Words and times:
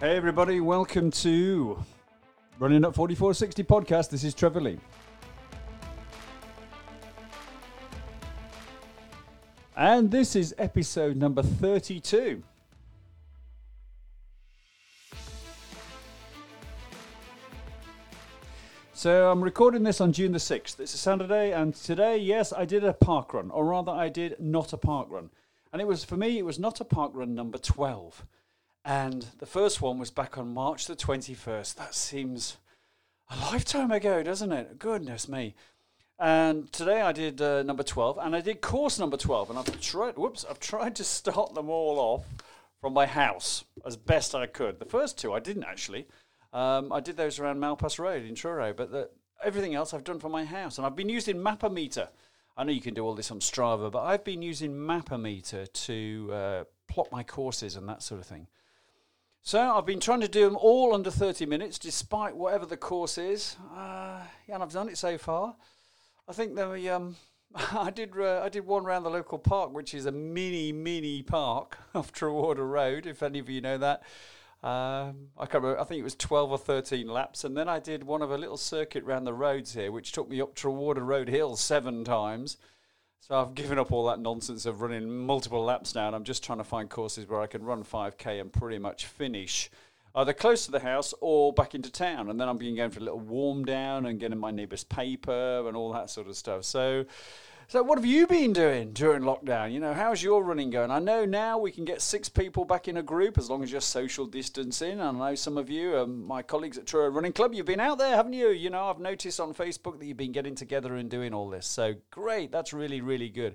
Hey, 0.00 0.16
everybody, 0.16 0.60
welcome 0.60 1.10
to 1.10 1.76
Running 2.60 2.84
Up 2.84 2.94
4460 2.94 3.64
podcast. 3.64 4.10
This 4.10 4.22
is 4.22 4.32
Trevor 4.32 4.60
Lee. 4.60 4.78
And 9.76 10.08
this 10.08 10.36
is 10.36 10.54
episode 10.56 11.16
number 11.16 11.42
32. 11.42 12.44
So 18.92 19.32
I'm 19.32 19.42
recording 19.42 19.82
this 19.82 20.00
on 20.00 20.12
June 20.12 20.30
the 20.30 20.38
6th. 20.38 20.78
It's 20.78 20.94
a 20.94 20.96
Saturday, 20.96 21.50
and 21.52 21.74
today, 21.74 22.18
yes, 22.18 22.52
I 22.52 22.66
did 22.66 22.84
a 22.84 22.92
park 22.92 23.34
run, 23.34 23.50
or 23.50 23.64
rather, 23.64 23.90
I 23.90 24.10
did 24.10 24.38
not 24.38 24.72
a 24.72 24.76
park 24.76 25.08
run. 25.10 25.30
And 25.72 25.82
it 25.82 25.88
was, 25.88 26.04
for 26.04 26.16
me, 26.16 26.38
it 26.38 26.44
was 26.44 26.60
not 26.60 26.80
a 26.80 26.84
park 26.84 27.10
run 27.14 27.34
number 27.34 27.58
12. 27.58 28.24
And 28.88 29.26
the 29.38 29.44
first 29.44 29.82
one 29.82 29.98
was 29.98 30.10
back 30.10 30.38
on 30.38 30.54
March 30.54 30.86
the 30.86 30.96
21st. 30.96 31.74
That 31.74 31.94
seems 31.94 32.56
a 33.28 33.36
lifetime 33.36 33.90
ago, 33.90 34.22
doesn't 34.22 34.50
it? 34.50 34.78
Goodness 34.78 35.28
me. 35.28 35.54
And 36.18 36.72
today 36.72 37.02
I 37.02 37.12
did 37.12 37.42
uh, 37.42 37.62
number 37.64 37.82
12, 37.82 38.16
and 38.16 38.34
I 38.34 38.40
did 38.40 38.62
course 38.62 38.98
number 38.98 39.18
12. 39.18 39.50
And 39.50 39.58
I've 39.58 39.80
tried, 39.82 40.16
whoops, 40.16 40.46
I've 40.48 40.58
tried 40.58 40.96
to 40.96 41.04
start 41.04 41.52
them 41.52 41.68
all 41.68 41.98
off 41.98 42.24
from 42.80 42.94
my 42.94 43.04
house 43.04 43.62
as 43.84 43.98
best 43.98 44.34
I 44.34 44.46
could. 44.46 44.78
The 44.78 44.86
first 44.86 45.18
two 45.18 45.34
I 45.34 45.40
didn't 45.40 45.64
actually. 45.64 46.06
Um, 46.54 46.90
I 46.90 47.00
did 47.00 47.18
those 47.18 47.38
around 47.38 47.60
Malpas 47.60 47.98
Road 47.98 48.24
in 48.24 48.34
Truro, 48.34 48.72
but 48.72 48.90
the, 48.90 49.10
everything 49.44 49.74
else 49.74 49.92
I've 49.92 50.02
done 50.02 50.18
from 50.18 50.32
my 50.32 50.46
house. 50.46 50.78
And 50.78 50.86
I've 50.86 50.96
been 50.96 51.10
using 51.10 51.36
Mapometer. 51.36 52.08
I 52.56 52.64
know 52.64 52.72
you 52.72 52.80
can 52.80 52.94
do 52.94 53.04
all 53.04 53.14
this 53.14 53.30
on 53.30 53.40
Strava, 53.40 53.92
but 53.92 54.04
I've 54.04 54.24
been 54.24 54.40
using 54.40 54.72
Mapometer 54.72 55.70
to 55.84 56.30
uh, 56.32 56.64
plot 56.90 57.08
my 57.12 57.22
courses 57.22 57.76
and 57.76 57.86
that 57.86 58.02
sort 58.02 58.22
of 58.22 58.26
thing. 58.26 58.46
So 59.48 59.58
I've 59.58 59.86
been 59.86 59.98
trying 59.98 60.20
to 60.20 60.28
do 60.28 60.44
them 60.44 60.58
all 60.60 60.92
under 60.92 61.10
30 61.10 61.46
minutes, 61.46 61.78
despite 61.78 62.36
whatever 62.36 62.66
the 62.66 62.76
course 62.76 63.16
is. 63.16 63.56
Uh, 63.74 64.20
yeah, 64.46 64.56
and 64.56 64.62
I've 64.62 64.74
done 64.74 64.90
it 64.90 64.98
so 64.98 65.16
far. 65.16 65.56
I 66.28 66.34
think 66.34 66.54
were, 66.54 66.76
um, 66.94 67.16
I 67.54 67.88
did 67.88 68.12
uh, 68.14 68.42
I 68.44 68.50
did 68.50 68.66
one 68.66 68.84
around 68.84 69.04
the 69.04 69.10
local 69.10 69.38
park, 69.38 69.72
which 69.72 69.94
is 69.94 70.04
a 70.04 70.12
mini 70.12 70.70
mini 70.70 71.22
park 71.22 71.78
off 71.94 72.12
Trewarder 72.12 72.66
Road. 72.66 73.06
If 73.06 73.22
any 73.22 73.38
of 73.38 73.48
you 73.48 73.62
know 73.62 73.78
that, 73.78 74.02
um, 74.62 75.28
I 75.38 75.46
can't 75.46 75.64
remember. 75.64 75.80
I 75.80 75.84
think 75.84 76.00
it 76.00 76.04
was 76.04 76.16
12 76.16 76.50
or 76.50 76.58
13 76.58 77.08
laps, 77.08 77.42
and 77.42 77.56
then 77.56 77.70
I 77.70 77.78
did 77.78 78.04
one 78.04 78.20
of 78.20 78.30
a 78.30 78.36
little 78.36 78.58
circuit 78.58 79.04
around 79.04 79.24
the 79.24 79.32
roads 79.32 79.72
here, 79.72 79.90
which 79.90 80.12
took 80.12 80.28
me 80.28 80.42
up 80.42 80.56
Trewarder 80.56 81.06
Road 81.06 81.30
Hill 81.30 81.56
seven 81.56 82.04
times. 82.04 82.58
So 83.20 83.38
I've 83.38 83.54
given 83.54 83.78
up 83.78 83.92
all 83.92 84.06
that 84.06 84.20
nonsense 84.20 84.64
of 84.64 84.80
running 84.80 85.10
multiple 85.10 85.62
laps 85.62 85.94
now, 85.94 86.06
and 86.06 86.16
I'm 86.16 86.24
just 86.24 86.42
trying 86.42 86.58
to 86.58 86.64
find 86.64 86.88
courses 86.88 87.28
where 87.28 87.40
I 87.40 87.46
can 87.46 87.62
run 87.62 87.84
5k 87.84 88.40
and 88.40 88.52
pretty 88.52 88.78
much 88.78 89.06
finish 89.06 89.70
either 90.14 90.32
close 90.32 90.64
to 90.64 90.70
the 90.70 90.80
house 90.80 91.12
or 91.20 91.52
back 91.52 91.74
into 91.74 91.92
town. 91.92 92.30
And 92.30 92.40
then 92.40 92.48
I'm 92.48 92.58
being 92.58 92.74
going 92.74 92.90
for 92.90 93.00
a 93.00 93.02
little 93.02 93.20
warm 93.20 93.64
down 93.64 94.06
and 94.06 94.18
getting 94.18 94.38
my 94.38 94.50
neighbour's 94.50 94.84
paper 94.84 95.64
and 95.66 95.76
all 95.76 95.92
that 95.92 96.10
sort 96.10 96.28
of 96.28 96.36
stuff. 96.36 96.64
So 96.64 97.04
so, 97.70 97.82
what 97.82 97.98
have 97.98 98.06
you 98.06 98.26
been 98.26 98.54
doing 98.54 98.94
during 98.94 99.20
lockdown? 99.24 99.74
You 99.74 99.78
know, 99.78 99.92
how's 99.92 100.22
your 100.22 100.42
running 100.42 100.70
going? 100.70 100.90
I 100.90 101.00
know 101.00 101.26
now 101.26 101.58
we 101.58 101.70
can 101.70 101.84
get 101.84 102.00
six 102.00 102.26
people 102.26 102.64
back 102.64 102.88
in 102.88 102.96
a 102.96 103.02
group 103.02 103.36
as 103.36 103.50
long 103.50 103.62
as 103.62 103.70
you're 103.70 103.82
social 103.82 104.24
distancing. 104.24 105.02
I 105.02 105.10
know 105.10 105.34
some 105.34 105.58
of 105.58 105.68
you, 105.68 105.98
um, 105.98 106.26
my 106.26 106.40
colleagues 106.40 106.78
at 106.78 106.86
Truro 106.86 107.10
Running 107.10 107.34
Club, 107.34 107.52
you've 107.52 107.66
been 107.66 107.78
out 107.78 107.98
there, 107.98 108.16
haven't 108.16 108.32
you? 108.32 108.48
You 108.48 108.70
know, 108.70 108.88
I've 108.88 109.00
noticed 109.00 109.38
on 109.38 109.52
Facebook 109.52 109.98
that 109.98 110.06
you've 110.06 110.16
been 110.16 110.32
getting 110.32 110.54
together 110.54 110.94
and 110.96 111.10
doing 111.10 111.34
all 111.34 111.50
this. 111.50 111.66
So, 111.66 111.96
great. 112.10 112.50
That's 112.50 112.72
really, 112.72 113.02
really 113.02 113.28
good. 113.28 113.54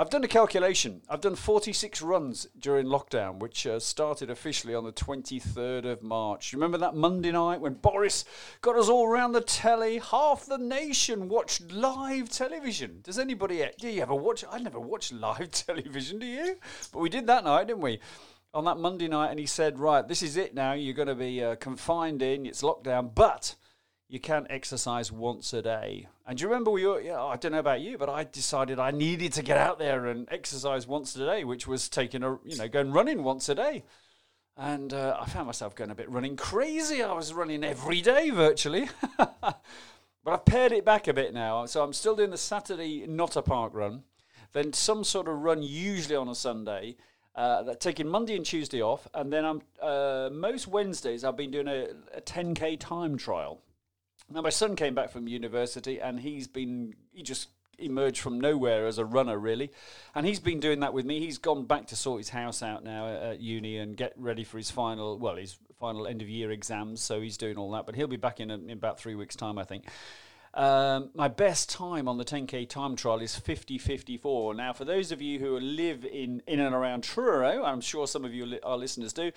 I've 0.00 0.10
done 0.10 0.22
a 0.22 0.28
calculation. 0.28 1.02
I've 1.08 1.22
done 1.22 1.34
46 1.34 2.02
runs 2.02 2.46
during 2.56 2.86
lockdown, 2.86 3.40
which 3.40 3.66
uh, 3.66 3.80
started 3.80 4.30
officially 4.30 4.72
on 4.72 4.84
the 4.84 4.92
23rd 4.92 5.86
of 5.86 6.04
March. 6.04 6.52
Remember 6.52 6.78
that 6.78 6.94
Monday 6.94 7.32
night 7.32 7.60
when 7.60 7.74
Boris 7.74 8.24
got 8.60 8.76
us 8.76 8.88
all 8.88 9.08
around 9.08 9.32
the 9.32 9.40
telly? 9.40 9.98
Half 9.98 10.46
the 10.46 10.56
nation 10.56 11.28
watched 11.28 11.72
live 11.72 12.28
television. 12.28 13.00
Does 13.02 13.18
anybody, 13.18 13.68
do 13.76 13.88
you 13.88 14.00
ever 14.00 14.14
watch? 14.14 14.44
I 14.48 14.60
never 14.60 14.78
watched 14.78 15.12
live 15.12 15.50
television, 15.66 16.20
do 16.20 16.26
you? 16.26 16.58
But 16.92 17.00
we 17.00 17.08
did 17.08 17.26
that 17.26 17.42
night, 17.42 17.66
didn't 17.66 17.82
we? 17.82 17.98
On 18.54 18.64
that 18.66 18.78
Monday 18.78 19.08
night, 19.08 19.30
and 19.30 19.40
he 19.40 19.46
said, 19.46 19.80
Right, 19.80 20.06
this 20.06 20.22
is 20.22 20.36
it 20.36 20.54
now. 20.54 20.74
You're 20.74 20.94
going 20.94 21.08
to 21.08 21.16
be 21.16 21.42
uh, 21.42 21.56
confined 21.56 22.22
in, 22.22 22.46
it's 22.46 22.62
lockdown, 22.62 23.16
but 23.16 23.56
you 24.08 24.18
can't 24.18 24.46
exercise 24.48 25.12
once 25.12 25.52
a 25.52 25.60
day. 25.60 26.08
And 26.26 26.38
do 26.38 26.42
you 26.42 26.48
remember 26.48 26.70
we 26.70 26.86
were, 26.86 26.98
I 26.98 27.36
don't 27.36 27.52
know 27.52 27.58
about 27.58 27.80
you, 27.80 27.98
but 27.98 28.08
I 28.08 28.24
decided 28.24 28.78
I 28.78 28.90
needed 28.90 29.34
to 29.34 29.42
get 29.42 29.58
out 29.58 29.78
there 29.78 30.06
and 30.06 30.26
exercise 30.30 30.86
once 30.86 31.14
a 31.16 31.26
day, 31.26 31.44
which 31.44 31.66
was 31.66 31.88
taking 31.90 32.22
a, 32.22 32.38
you 32.44 32.56
know, 32.56 32.68
going 32.68 32.90
running 32.90 33.22
once 33.22 33.48
a 33.50 33.54
day. 33.54 33.84
And 34.56 34.92
uh, 34.92 35.18
I 35.20 35.26
found 35.26 35.46
myself 35.46 35.76
going 35.76 35.90
a 35.90 35.94
bit 35.94 36.10
running 36.10 36.36
crazy. 36.36 37.02
I 37.02 37.12
was 37.12 37.34
running 37.34 37.62
every 37.62 38.00
day 38.00 38.30
virtually. 38.30 38.88
but 39.18 39.60
I've 40.26 40.44
pared 40.46 40.72
it 40.72 40.86
back 40.86 41.06
a 41.06 41.12
bit 41.12 41.34
now. 41.34 41.66
So 41.66 41.84
I'm 41.84 41.92
still 41.92 42.16
doing 42.16 42.30
the 42.30 42.38
Saturday 42.38 43.06
not 43.06 43.36
a 43.36 43.42
park 43.42 43.74
run, 43.74 44.04
then 44.54 44.72
some 44.72 45.04
sort 45.04 45.28
of 45.28 45.38
run 45.38 45.62
usually 45.62 46.16
on 46.16 46.28
a 46.28 46.34
Sunday. 46.34 46.96
Uh, 47.36 47.74
taking 47.74 48.08
Monday 48.08 48.34
and 48.34 48.44
Tuesday 48.44 48.82
off, 48.82 49.06
and 49.14 49.32
then 49.32 49.44
I'm 49.44 49.62
uh, 49.80 50.28
most 50.32 50.66
Wednesdays 50.66 51.22
I've 51.22 51.36
been 51.36 51.52
doing 51.52 51.68
a, 51.68 51.86
a 52.12 52.20
10k 52.20 52.80
time 52.80 53.16
trial. 53.16 53.60
Now, 54.30 54.42
my 54.42 54.50
son 54.50 54.76
came 54.76 54.94
back 54.94 55.10
from 55.10 55.26
university 55.26 56.00
and 56.00 56.20
he's 56.20 56.46
been, 56.46 56.94
he 57.12 57.22
just 57.22 57.48
emerged 57.78 58.20
from 58.20 58.40
nowhere 58.40 58.86
as 58.86 58.98
a 58.98 59.04
runner, 59.04 59.38
really. 59.38 59.70
And 60.14 60.26
he's 60.26 60.40
been 60.40 60.60
doing 60.60 60.80
that 60.80 60.92
with 60.92 61.06
me. 61.06 61.20
He's 61.20 61.38
gone 61.38 61.64
back 61.64 61.86
to 61.88 61.96
sort 61.96 62.18
his 62.18 62.28
house 62.28 62.62
out 62.62 62.84
now 62.84 63.08
at 63.08 63.40
uni 63.40 63.78
and 63.78 63.96
get 63.96 64.12
ready 64.16 64.44
for 64.44 64.58
his 64.58 64.70
final, 64.70 65.18
well, 65.18 65.36
his 65.36 65.58
final 65.78 66.06
end 66.06 66.20
of 66.20 66.28
year 66.28 66.50
exams. 66.50 67.00
So 67.00 67.20
he's 67.20 67.36
doing 67.36 67.56
all 67.56 67.70
that. 67.72 67.86
But 67.86 67.94
he'll 67.94 68.06
be 68.06 68.16
back 68.16 68.40
in, 68.40 68.50
a, 68.50 68.54
in 68.54 68.70
about 68.70 68.98
three 68.98 69.14
weeks' 69.14 69.36
time, 69.36 69.58
I 69.58 69.64
think. 69.64 69.86
Um, 70.54 71.10
my 71.14 71.28
best 71.28 71.70
time 71.70 72.08
on 72.08 72.18
the 72.18 72.24
10k 72.24 72.68
time 72.68 72.96
trial 72.96 73.20
is 73.20 73.38
50.54. 73.38 74.56
Now, 74.56 74.72
for 74.72 74.84
those 74.84 75.12
of 75.12 75.22
you 75.22 75.38
who 75.38 75.58
live 75.60 76.04
in, 76.04 76.42
in 76.46 76.58
and 76.60 76.74
around 76.74 77.04
Truro, 77.04 77.62
I'm 77.64 77.80
sure 77.80 78.06
some 78.06 78.24
of 78.24 78.34
you, 78.34 78.46
li- 78.46 78.60
our 78.62 78.76
listeners 78.76 79.12
do, 79.12 79.30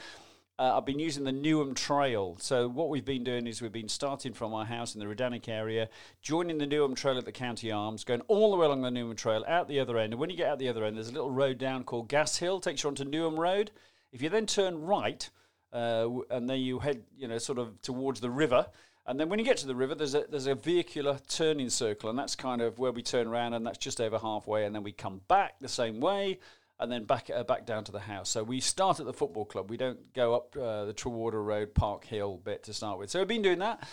uh, 0.61 0.77
I've 0.77 0.85
been 0.85 0.99
using 0.99 1.23
the 1.23 1.31
Newham 1.31 1.73
Trail. 1.73 2.37
So 2.39 2.67
what 2.67 2.89
we've 2.89 3.03
been 3.03 3.23
doing 3.23 3.47
is 3.47 3.63
we've 3.63 3.71
been 3.71 3.89
starting 3.89 4.31
from 4.31 4.53
our 4.53 4.63
house 4.63 4.93
in 4.93 4.99
the 4.99 5.07
Redannick 5.07 5.49
area, 5.49 5.89
joining 6.21 6.59
the 6.59 6.67
Newham 6.67 6.95
Trail 6.95 7.17
at 7.17 7.25
the 7.25 7.31
County 7.31 7.71
Arms, 7.71 8.03
going 8.03 8.21
all 8.27 8.51
the 8.51 8.57
way 8.57 8.67
along 8.67 8.83
the 8.83 8.91
Newham 8.91 9.17
Trail 9.17 9.43
out 9.47 9.67
the 9.67 9.79
other 9.79 9.97
end. 9.97 10.13
And 10.13 10.19
when 10.19 10.29
you 10.29 10.37
get 10.37 10.49
out 10.49 10.59
the 10.59 10.69
other 10.69 10.85
end, 10.85 10.97
there's 10.97 11.09
a 11.09 11.13
little 11.13 11.31
road 11.31 11.57
down 11.57 11.83
called 11.83 12.09
Gas 12.09 12.37
Hill, 12.37 12.59
takes 12.59 12.83
you 12.83 12.89
onto 12.89 13.03
Newham 13.03 13.39
Road. 13.39 13.71
If 14.11 14.21
you 14.21 14.29
then 14.29 14.45
turn 14.45 14.79
right, 14.79 15.27
uh, 15.73 16.07
and 16.29 16.47
then 16.47 16.59
you 16.59 16.77
head, 16.77 17.01
you 17.17 17.27
know, 17.27 17.39
sort 17.39 17.57
of 17.57 17.81
towards 17.81 18.19
the 18.19 18.29
river. 18.29 18.67
And 19.07 19.19
then 19.19 19.29
when 19.29 19.39
you 19.39 19.45
get 19.45 19.57
to 19.57 19.67
the 19.67 19.73
river, 19.73 19.95
there's 19.95 20.13
a 20.13 20.25
there's 20.29 20.45
a 20.45 20.53
vehicular 20.53 21.17
turning 21.27 21.71
circle, 21.71 22.11
and 22.11 22.19
that's 22.19 22.35
kind 22.35 22.61
of 22.61 22.77
where 22.77 22.91
we 22.91 23.01
turn 23.01 23.25
around, 23.25 23.55
and 23.55 23.65
that's 23.65 23.79
just 23.79 23.99
over 23.99 24.19
halfway, 24.19 24.65
and 24.65 24.75
then 24.75 24.83
we 24.83 24.91
come 24.91 25.21
back 25.27 25.55
the 25.59 25.67
same 25.67 25.99
way, 25.99 26.37
and 26.81 26.91
then 26.91 27.03
back 27.05 27.29
uh, 27.33 27.43
back 27.43 27.65
down 27.65 27.83
to 27.85 27.91
the 27.91 27.99
house. 27.99 28.29
So 28.29 28.43
we 28.43 28.59
start 28.59 28.99
at 28.99 29.05
the 29.05 29.13
football 29.13 29.45
club. 29.45 29.69
We 29.69 29.77
don't 29.77 30.13
go 30.13 30.35
up 30.35 30.55
uh, 30.57 30.85
the 30.85 30.93
Trewarder 30.93 31.41
Road 31.41 31.73
Park 31.73 32.05
Hill 32.05 32.41
bit 32.43 32.63
to 32.63 32.73
start 32.73 32.99
with. 32.99 33.09
So 33.09 33.21
I've 33.21 33.27
been 33.27 33.43
doing 33.43 33.59
that. 33.59 33.87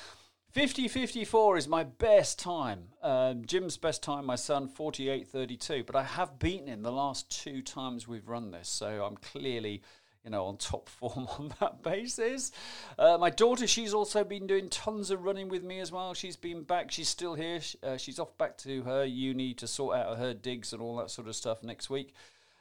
50.54 0.57 1.59
is 1.59 1.69
my 1.69 1.85
best 1.85 2.39
time. 2.39 2.89
Um, 3.03 3.45
Jim's 3.45 3.77
best 3.77 4.03
time, 4.03 4.25
my 4.25 4.35
son, 4.35 4.69
48.32. 4.69 5.85
But 5.85 5.95
I 5.95 6.03
have 6.03 6.39
beaten 6.39 6.69
him 6.69 6.83
the 6.83 6.91
last 6.91 7.31
two 7.31 7.61
times 7.61 8.09
we've 8.09 8.27
run 8.27 8.51
this. 8.51 8.69
So 8.69 9.05
I'm 9.05 9.19
clearly, 9.19 9.83
you 10.25 10.31
know, 10.31 10.47
on 10.47 10.57
top 10.57 10.89
form 10.89 11.29
on 11.39 11.53
that 11.61 11.83
basis. 11.83 12.51
Uh, 12.99 13.19
my 13.19 13.29
daughter, 13.29 13.67
she's 13.67 13.93
also 13.93 14.25
been 14.25 14.47
doing 14.47 14.71
tons 14.71 15.11
of 15.11 15.23
running 15.23 15.51
with 15.51 15.63
me 15.63 15.81
as 15.81 15.93
well. 15.93 16.15
She's 16.15 16.37
been 16.37 16.63
back. 16.63 16.91
She's 16.91 17.09
still 17.11 17.35
here. 17.35 17.61
Uh, 17.83 17.99
she's 17.99 18.19
off 18.19 18.37
back 18.39 18.57
to 18.59 18.83
her 18.85 19.05
uni 19.05 19.53
to 19.53 19.67
sort 19.67 19.99
out 19.99 20.17
her 20.17 20.33
digs 20.33 20.73
and 20.73 20.81
all 20.81 20.97
that 20.97 21.11
sort 21.11 21.29
of 21.29 21.37
stuff 21.37 21.63
next 21.63 21.91
week. 21.91 22.15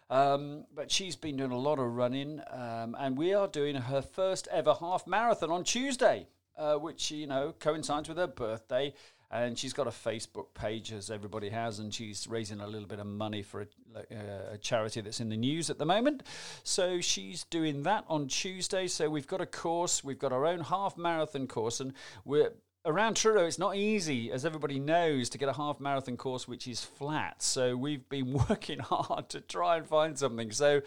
Um, 0.09 0.65
but 0.73 0.89
she's 0.89 1.15
been 1.15 1.35
doing 1.35 1.51
a 1.51 1.57
lot 1.57 1.79
of 1.79 1.95
running, 1.95 2.41
um, 2.51 2.95
and 2.97 3.17
we 3.17 3.33
are 3.33 3.47
doing 3.47 3.75
her 3.75 4.01
first 4.01 4.47
ever 4.51 4.73
half 4.73 5.05
marathon 5.05 5.51
on 5.51 5.63
Tuesday, 5.63 6.27
uh, 6.57 6.75
which 6.75 7.11
you 7.11 7.27
know 7.27 7.53
coincides 7.59 8.07
with 8.07 8.17
her 8.17 8.27
birthday. 8.27 8.93
And 9.29 9.59
she's 9.59 9.73
got 9.73 9.87
a 9.87 9.91
Facebook 9.91 10.53
page, 10.53 10.93
as 10.93 11.11
everybody 11.11 11.49
has, 11.49 11.79
and 11.79 11.93
she's 11.93 12.27
raising 12.27 12.61
a 12.61 12.67
little 12.67 12.87
bit 12.87 12.99
of 12.99 13.07
money 13.07 13.41
for 13.41 13.67
a, 13.93 13.99
uh, 13.99 14.53
a 14.53 14.57
charity 14.57 15.01
that's 15.01 15.19
in 15.19 15.27
the 15.27 15.35
news 15.35 15.69
at 15.69 15.77
the 15.77 15.85
moment. 15.85 16.23
So 16.63 17.01
she's 17.01 17.43
doing 17.43 17.83
that 17.83 18.05
on 18.07 18.29
Tuesday. 18.29 18.87
So 18.87 19.09
we've 19.09 19.27
got 19.27 19.41
a 19.41 19.45
course, 19.45 20.01
we've 20.01 20.17
got 20.17 20.31
our 20.31 20.45
own 20.45 20.61
half 20.61 20.97
marathon 20.97 21.45
course, 21.45 21.81
and 21.81 21.91
we're 22.23 22.53
around 22.85 23.15
Truro, 23.15 23.45
it's 23.45 23.59
not 23.59 23.75
easy, 23.75 24.31
as 24.31 24.45
everybody 24.45 24.79
knows, 24.79 25.29
to 25.29 25.37
get 25.37 25.49
a 25.49 25.53
half 25.53 25.79
marathon 25.79 26.17
course 26.17 26.47
which 26.47 26.67
is 26.67 26.83
flat. 26.83 27.41
So 27.41 27.75
we've 27.75 28.07
been 28.09 28.33
working 28.49 28.79
hard 28.79 29.29
to 29.29 29.41
try 29.41 29.77
and 29.77 29.87
find 29.87 30.17
something. 30.17 30.51
So 30.51 30.81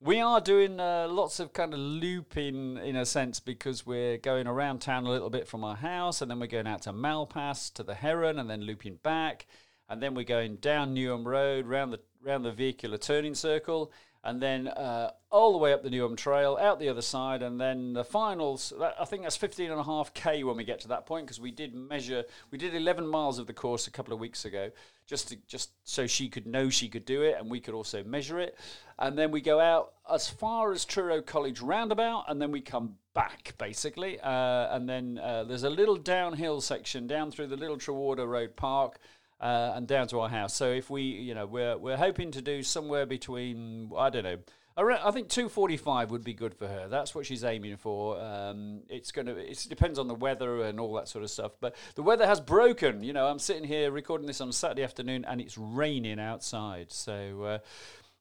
we 0.00 0.20
are 0.20 0.40
doing 0.40 0.80
uh, 0.80 1.08
lots 1.08 1.40
of 1.40 1.52
kind 1.52 1.72
of 1.72 1.80
looping 1.80 2.76
in 2.78 2.96
a 2.96 3.06
sense 3.06 3.40
because 3.40 3.86
we're 3.86 4.18
going 4.18 4.46
around 4.46 4.80
town 4.80 5.06
a 5.06 5.10
little 5.10 5.30
bit 5.30 5.48
from 5.48 5.64
our 5.64 5.76
house, 5.76 6.20
and 6.20 6.30
then 6.30 6.38
we're 6.38 6.46
going 6.46 6.66
out 6.66 6.82
to 6.82 6.92
Malpas 6.92 7.72
to 7.74 7.82
the 7.82 7.94
Heron, 7.94 8.38
and 8.38 8.50
then 8.50 8.62
looping 8.62 8.96
back, 9.02 9.46
and 9.88 10.02
then 10.02 10.14
we're 10.14 10.24
going 10.24 10.56
down 10.56 10.94
Newham 10.94 11.24
Road, 11.24 11.66
round 11.66 11.92
the 11.92 12.00
round 12.24 12.44
the 12.44 12.52
vehicular 12.52 12.98
turning 12.98 13.34
circle, 13.34 13.92
and 14.24 14.40
then 14.40 14.68
uh, 14.68 15.10
all 15.30 15.52
the 15.52 15.58
way 15.58 15.74
up 15.74 15.82
the 15.82 15.90
Newham 15.90 16.16
Trail, 16.16 16.56
out 16.58 16.80
the 16.80 16.88
other 16.88 17.02
side, 17.02 17.42
and 17.42 17.60
then 17.60 17.92
the 17.92 18.04
finals. 18.04 18.72
That, 18.78 18.96
I 18.98 19.04
think 19.04 19.22
that's 19.22 19.36
15 19.36 19.70
and 19.70 19.78
a 19.78 19.84
half 19.84 20.14
k 20.14 20.42
when 20.44 20.56
we 20.56 20.64
get 20.64 20.80
to 20.80 20.88
that 20.88 21.04
point 21.04 21.26
because 21.26 21.40
we 21.40 21.50
did 21.50 21.74
measure. 21.74 22.24
We 22.50 22.56
did 22.56 22.74
11 22.74 23.06
miles 23.06 23.38
of 23.38 23.46
the 23.46 23.52
course 23.52 23.86
a 23.86 23.90
couple 23.90 24.14
of 24.14 24.20
weeks 24.20 24.46
ago, 24.46 24.70
just 25.06 25.28
to, 25.28 25.36
just 25.46 25.72
so 25.84 26.06
she 26.06 26.28
could 26.30 26.46
know 26.46 26.70
she 26.70 26.88
could 26.88 27.04
do 27.04 27.22
it, 27.22 27.36
and 27.38 27.50
we 27.50 27.60
could 27.60 27.74
also 27.74 28.02
measure 28.02 28.40
it. 28.40 28.56
And 28.98 29.18
then 29.18 29.30
we 29.30 29.42
go 29.42 29.60
out 29.60 29.92
as 30.12 30.28
far 30.28 30.72
as 30.72 30.86
Truro 30.86 31.20
College 31.20 31.60
roundabout, 31.60 32.24
and 32.28 32.40
then 32.40 32.50
we 32.50 32.62
come 32.62 32.94
back 33.12 33.54
basically. 33.58 34.18
Uh, 34.20 34.74
and 34.74 34.88
then 34.88 35.18
uh, 35.22 35.44
there's 35.44 35.64
a 35.64 35.70
little 35.70 35.96
downhill 35.96 36.62
section 36.62 37.06
down 37.06 37.30
through 37.30 37.48
the 37.48 37.56
Little 37.56 37.76
Trewarder 37.76 38.26
Road 38.26 38.56
Park 38.56 38.98
uh, 39.40 39.72
and 39.74 39.86
down 39.86 40.08
to 40.08 40.20
our 40.20 40.28
house. 40.28 40.54
So 40.54 40.70
if 40.70 40.90
we, 40.90 41.02
you 41.02 41.34
know, 41.34 41.46
we're 41.46 41.76
we're 41.76 41.96
hoping 41.96 42.30
to 42.32 42.42
do 42.42 42.62
somewhere 42.62 43.06
between 43.06 43.90
I 43.96 44.10
don't 44.10 44.24
know. 44.24 44.38
I 44.76 45.12
think 45.12 45.28
245 45.28 46.10
would 46.10 46.24
be 46.24 46.34
good 46.34 46.52
for 46.52 46.66
her. 46.66 46.88
That's 46.88 47.14
what 47.14 47.26
she's 47.26 47.44
aiming 47.44 47.76
for. 47.76 48.20
Um, 48.20 48.82
it's 48.88 49.12
going 49.12 49.26
to. 49.26 49.36
It 49.36 49.64
depends 49.68 50.00
on 50.00 50.08
the 50.08 50.16
weather 50.16 50.62
and 50.62 50.80
all 50.80 50.94
that 50.94 51.06
sort 51.06 51.22
of 51.22 51.30
stuff. 51.30 51.52
But 51.60 51.76
the 51.94 52.02
weather 52.02 52.26
has 52.26 52.40
broken. 52.40 53.04
You 53.04 53.12
know, 53.12 53.28
I'm 53.28 53.38
sitting 53.38 53.62
here 53.62 53.92
recording 53.92 54.26
this 54.26 54.40
on 54.40 54.50
Saturday 54.50 54.82
afternoon, 54.82 55.24
and 55.28 55.40
it's 55.40 55.56
raining 55.56 56.18
outside. 56.18 56.90
So, 56.90 57.42
uh, 57.42 57.58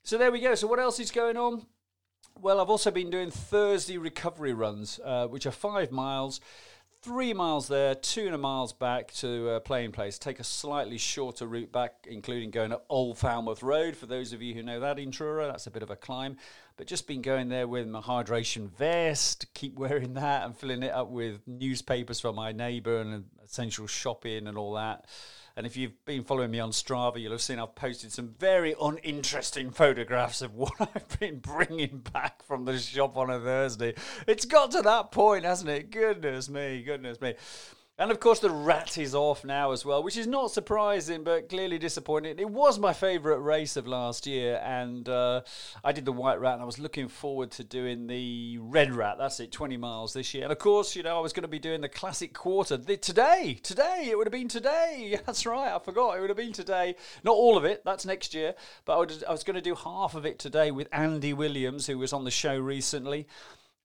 so 0.03 0.19
there 0.19 0.31
we 0.31 0.41
go. 0.41 0.53
So 0.53 0.67
what 0.67 0.79
else 0.79 0.99
is 0.99 1.09
going 1.09 1.37
on? 1.37 1.65
Well, 2.39 2.59
I've 2.59 2.69
also 2.69 2.91
been 2.91 3.09
doing 3.09 3.31
Thursday 3.31 3.97
recovery 3.97 4.53
runs, 4.53 4.99
uh, 5.03 5.27
which 5.27 5.47
are 5.47 5.51
five 5.51 5.91
miles 5.91 6.39
three 7.03 7.33
miles 7.33 7.67
there, 7.67 7.93
two 7.95 8.25
and 8.25 8.33
a 8.33 8.37
miles 8.37 8.71
back 8.71 9.11
to 9.13 9.49
uh, 9.49 9.59
playing 9.59 9.91
place. 9.91 10.17
Take 10.17 10.39
a 10.39 10.43
slightly 10.43 10.97
shorter 10.97 11.45
route 11.45 11.71
back, 11.71 12.07
including 12.09 12.49
going 12.49 12.71
up 12.71 12.85
Old 12.87 13.17
Falmouth 13.17 13.61
Road. 13.61 13.97
For 13.97 14.05
those 14.05 14.31
of 14.31 14.41
you 14.41 14.53
who 14.53 14.63
know 14.63 14.79
that 14.79 14.97
in 14.97 15.11
Truro, 15.11 15.47
that's 15.47 15.67
a 15.67 15.71
bit 15.71 15.83
of 15.83 15.89
a 15.89 15.97
climb. 15.97 16.37
But 16.75 16.87
just 16.87 17.07
been 17.07 17.21
going 17.21 17.49
there 17.49 17.67
with 17.67 17.87
my 17.87 18.01
hydration 18.01 18.69
vest, 18.69 19.45
keep 19.53 19.77
wearing 19.77 20.15
that 20.15 20.43
and 20.43 20.57
filling 20.57 20.81
it 20.81 20.91
up 20.91 21.09
with 21.09 21.47
newspapers 21.47 22.19
from 22.19 22.35
my 22.35 22.51
neighbour 22.51 22.99
and 22.99 23.25
essential 23.45 23.85
shopping 23.85 24.47
and 24.47 24.57
all 24.57 24.73
that. 24.73 25.05
And 25.55 25.67
if 25.67 25.77
you've 25.77 26.03
been 26.05 26.23
following 26.23 26.49
me 26.49 26.59
on 26.59 26.71
Strava, 26.71 27.21
you'll 27.21 27.31
have 27.31 27.41
seen 27.41 27.59
I've 27.59 27.75
posted 27.75 28.11
some 28.11 28.33
very 28.39 28.73
uninteresting 28.81 29.69
photographs 29.69 30.41
of 30.41 30.55
what 30.55 30.73
I've 30.79 31.19
been 31.19 31.39
bringing 31.39 32.03
back 32.11 32.43
from 32.43 32.65
the 32.65 32.79
shop 32.79 33.17
on 33.17 33.29
a 33.29 33.39
Thursday. 33.39 33.93
It's 34.27 34.45
got 34.45 34.71
to 34.71 34.81
that 34.81 35.11
point, 35.11 35.45
hasn't 35.45 35.69
it? 35.69 35.91
Goodness 35.91 36.49
me, 36.49 36.81
goodness 36.81 37.21
me. 37.21 37.35
And 37.99 38.09
of 38.09 38.19
course, 38.19 38.39
the 38.39 38.49
rat 38.49 38.97
is 38.97 39.13
off 39.13 39.45
now 39.45 39.71
as 39.71 39.85
well, 39.85 40.01
which 40.01 40.17
is 40.17 40.25
not 40.25 40.49
surprising, 40.49 41.23
but 41.23 41.47
clearly 41.47 41.77
disappointing. 41.77 42.39
It 42.39 42.49
was 42.49 42.79
my 42.79 42.91
favourite 42.91 43.37
race 43.37 43.77
of 43.77 43.85
last 43.85 44.25
year, 44.25 44.59
and 44.63 45.07
uh, 45.07 45.41
I 45.83 45.91
did 45.91 46.03
the 46.03 46.11
white 46.11 46.41
rat, 46.41 46.53
and 46.53 46.63
I 46.63 46.65
was 46.65 46.79
looking 46.79 47.07
forward 47.07 47.51
to 47.51 47.63
doing 47.63 48.07
the 48.07 48.57
red 48.59 48.95
rat. 48.95 49.17
That's 49.19 49.39
it, 49.39 49.51
20 49.51 49.77
miles 49.77 50.13
this 50.13 50.33
year. 50.33 50.41
And 50.41 50.51
of 50.51 50.57
course, 50.57 50.95
you 50.95 51.03
know, 51.03 51.15
I 51.15 51.21
was 51.21 51.33
going 51.33 51.43
to 51.43 51.47
be 51.47 51.59
doing 51.59 51.81
the 51.81 51.87
classic 51.87 52.33
quarter 52.33 52.77
the, 52.77 52.97
today. 52.97 53.59
Today, 53.61 54.07
it 54.09 54.17
would 54.17 54.25
have 54.25 54.31
been 54.31 54.47
today. 54.47 55.19
That's 55.27 55.45
right, 55.45 55.71
I 55.71 55.77
forgot. 55.77 56.17
It 56.17 56.21
would 56.21 56.31
have 56.31 56.37
been 56.37 56.51
today. 56.51 56.95
Not 57.23 57.35
all 57.35 57.57
of 57.57 57.63
it, 57.63 57.85
that's 57.85 58.07
next 58.07 58.33
year, 58.33 58.55
but 58.85 58.95
I, 58.95 58.97
would, 58.97 59.23
I 59.29 59.31
was 59.31 59.43
going 59.43 59.55
to 59.55 59.61
do 59.61 59.75
half 59.75 60.15
of 60.15 60.25
it 60.25 60.39
today 60.39 60.71
with 60.71 60.87
Andy 60.91 61.33
Williams, 61.33 61.85
who 61.85 61.99
was 61.99 62.11
on 62.11 62.23
the 62.23 62.31
show 62.31 62.57
recently. 62.57 63.27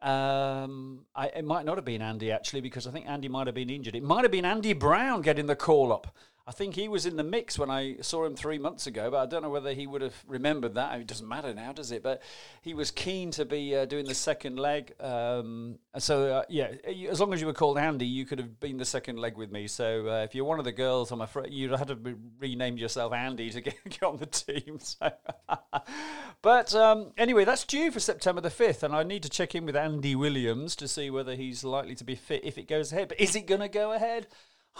Um, 0.01 1.01
I, 1.15 1.27
it 1.29 1.45
might 1.45 1.65
not 1.65 1.77
have 1.77 1.85
been 1.85 2.03
Andy 2.03 2.31
actually 2.31 2.61
because 2.61 2.87
I 2.87 2.91
think 2.93 3.07
Andy 3.09 3.29
might 3.29 3.47
have 3.47 3.55
been 3.55 3.71
injured. 3.71 3.97
It 3.97 4.03
might 4.03 4.23
have 4.23 4.31
been 4.31 4.45
Andy 4.45 4.73
Brown 4.73 5.23
getting 5.23 5.47
the 5.47 5.57
call 5.57 5.93
up. 5.93 6.15
I 6.49 6.51
think 6.51 6.77
he 6.77 6.89
was 6.89 7.05
in 7.05 7.17
the 7.17 7.23
mix 7.23 7.59
when 7.59 7.71
I 7.71 7.97
saw 8.01 8.25
him 8.25 8.35
three 8.35 8.57
months 8.57 8.87
ago, 8.87 9.11
but 9.11 9.19
I 9.19 9.27
don't 9.27 9.43
know 9.43 9.51
whether 9.51 9.75
he 9.75 9.87
would 9.87 10.01
have 10.01 10.15
remembered 10.27 10.77
that. 10.77 10.99
It 10.99 11.07
doesn't 11.07 11.29
matter 11.29 11.53
now, 11.53 11.73
does 11.73 11.93
it? 11.93 12.03
But 12.03 12.23
he 12.63 12.73
was 12.73 12.91
keen 12.91 13.31
to 13.33 13.45
be 13.45 13.77
uh, 13.77 13.85
doing 13.85 14.07
the 14.07 14.15
second 14.15 14.59
leg. 14.59 14.95
Um, 14.99 15.79
so, 15.99 16.37
uh, 16.37 16.45
yeah, 16.49 16.73
as 17.11 17.21
long 17.21 17.35
as 17.35 17.43
you 17.43 17.47
were 17.47 17.53
called 17.53 17.77
Andy, 17.77 18.07
you 18.07 18.25
could 18.25 18.39
have 18.39 18.59
been 18.61 18.79
the 18.79 18.87
second 18.87 19.19
leg 19.19 19.37
with 19.37 19.53
me. 19.53 19.67
So, 19.67 20.09
uh, 20.09 20.25
if 20.25 20.35
you're 20.35 20.47
one 20.47 20.59
of 20.59 20.65
the 20.65 20.73
girls, 20.73 21.11
I'm 21.11 21.21
afraid 21.21 21.53
you'd 21.53 21.71
have 21.73 21.89
to 21.89 21.97
be 21.97 22.15
renamed 22.41 22.79
yourself 22.79 23.13
Andy 23.13 23.51
to 23.51 23.61
get, 23.61 23.75
get 23.85 24.03
on 24.03 24.17
the 24.17 24.25
team. 24.25 24.79
So. 24.79 25.11
but 26.41 26.75
um, 26.75 27.13
anyway, 27.19 27.45
that's 27.45 27.67
due 27.67 27.91
for 27.91 28.01
September 28.01 28.41
the 28.41 28.49
5th, 28.49 28.83
and 28.83 28.95
I 28.95 29.03
need 29.03 29.23
to 29.25 29.29
check 29.29 29.55
in 29.55 29.67
with 29.67 29.77
Andy 29.77 30.17
Williams 30.17 30.77
to 30.77 30.89
see 30.89 31.11
whether 31.11 31.35
he's 31.35 31.63
likely 31.63 31.95
to 31.97 32.05
be 32.05 32.15
fit 32.15 32.43
if 32.43 32.57
it 32.57 32.69
goes 32.69 32.91
ahead. 32.91 33.09
But 33.09 33.21
is 33.21 33.37
it 33.37 33.47
going 33.47 33.61
to 33.61 33.69
go 33.69 33.93
ahead? 33.93 34.29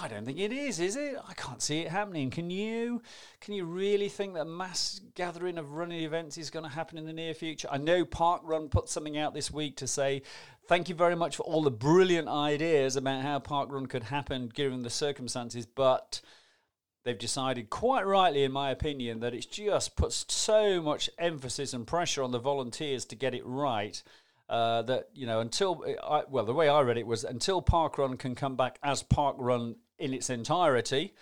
I 0.01 0.07
don't 0.07 0.25
think 0.25 0.39
it 0.39 0.53
is, 0.53 0.79
is 0.79 0.95
it? 0.95 1.17
I 1.29 1.35
can't 1.35 1.61
see 1.61 1.81
it 1.81 1.89
happening. 1.89 2.31
Can 2.31 2.51
you? 2.51 3.03
Can 3.41 3.55
you 3.55 3.65
really 3.65 4.09
think 4.09 4.35
that 4.35 4.45
mass 4.45 5.01
gathering 5.15 5.59
of 5.59 5.73
running 5.73 6.05
events 6.05 6.39
is 6.39 6.51
going 6.51 6.65
to 6.65 6.71
happen 6.71 6.99
in 6.99 7.05
the 7.05 7.13
near 7.13 7.35
future? 7.35 7.69
I 7.71 7.79
know 7.79 8.05
Park 8.05 8.43
Run 8.45 8.69
put 8.69 8.89
something 8.89 9.19
out 9.19 9.35
this 9.35 9.51
week 9.51 9.77
to 9.79 9.89
say 9.89 10.23
thank 10.69 10.89
you 10.89 10.95
very 10.95 11.17
much 11.17 11.37
for 11.37 11.43
all 11.43 11.63
the 11.63 11.71
brilliant 11.71 12.29
ideas 12.29 12.95
about 12.95 13.23
how 13.23 13.41
Park 13.41 13.73
Run 13.73 13.87
could 13.87 14.05
happen 14.05 14.49
given 14.55 14.83
the 14.83 14.91
circumstances, 14.91 15.67
but 15.67 16.21
they've 17.05 17.19
decided 17.19 17.71
quite 17.71 18.07
rightly 18.07 18.45
in 18.45 18.53
my 18.53 18.71
opinion 18.71 19.21
that 19.21 19.35
it's 19.35 19.47
just 19.47 19.97
puts 19.97 20.27
so 20.29 20.81
much 20.81 21.09
emphasis 21.19 21.73
and 21.73 21.87
pressure 21.87 22.23
on 22.23 22.31
the 22.31 22.39
volunteers 22.39 23.05
to 23.07 23.17
get 23.17 23.35
it 23.35 23.43
right 23.47 24.03
uh, 24.49 24.83
that 24.83 25.09
you 25.15 25.27
know 25.27 25.41
until 25.41 25.85
I, 26.03 26.25
well 26.29 26.45
the 26.45 26.53
way 26.53 26.69
I 26.69 26.81
read 26.83 26.99
it 26.99 27.07
was 27.07 27.25
until 27.25 27.63
Park 27.63 27.99
Run 27.99 28.17
can 28.17 28.35
come 28.35 28.57
back 28.57 28.79
as 28.83 29.03
Park 29.03 29.37
Run 29.39 29.77
in 29.99 30.15
its 30.15 30.31
entirety, 30.31 31.15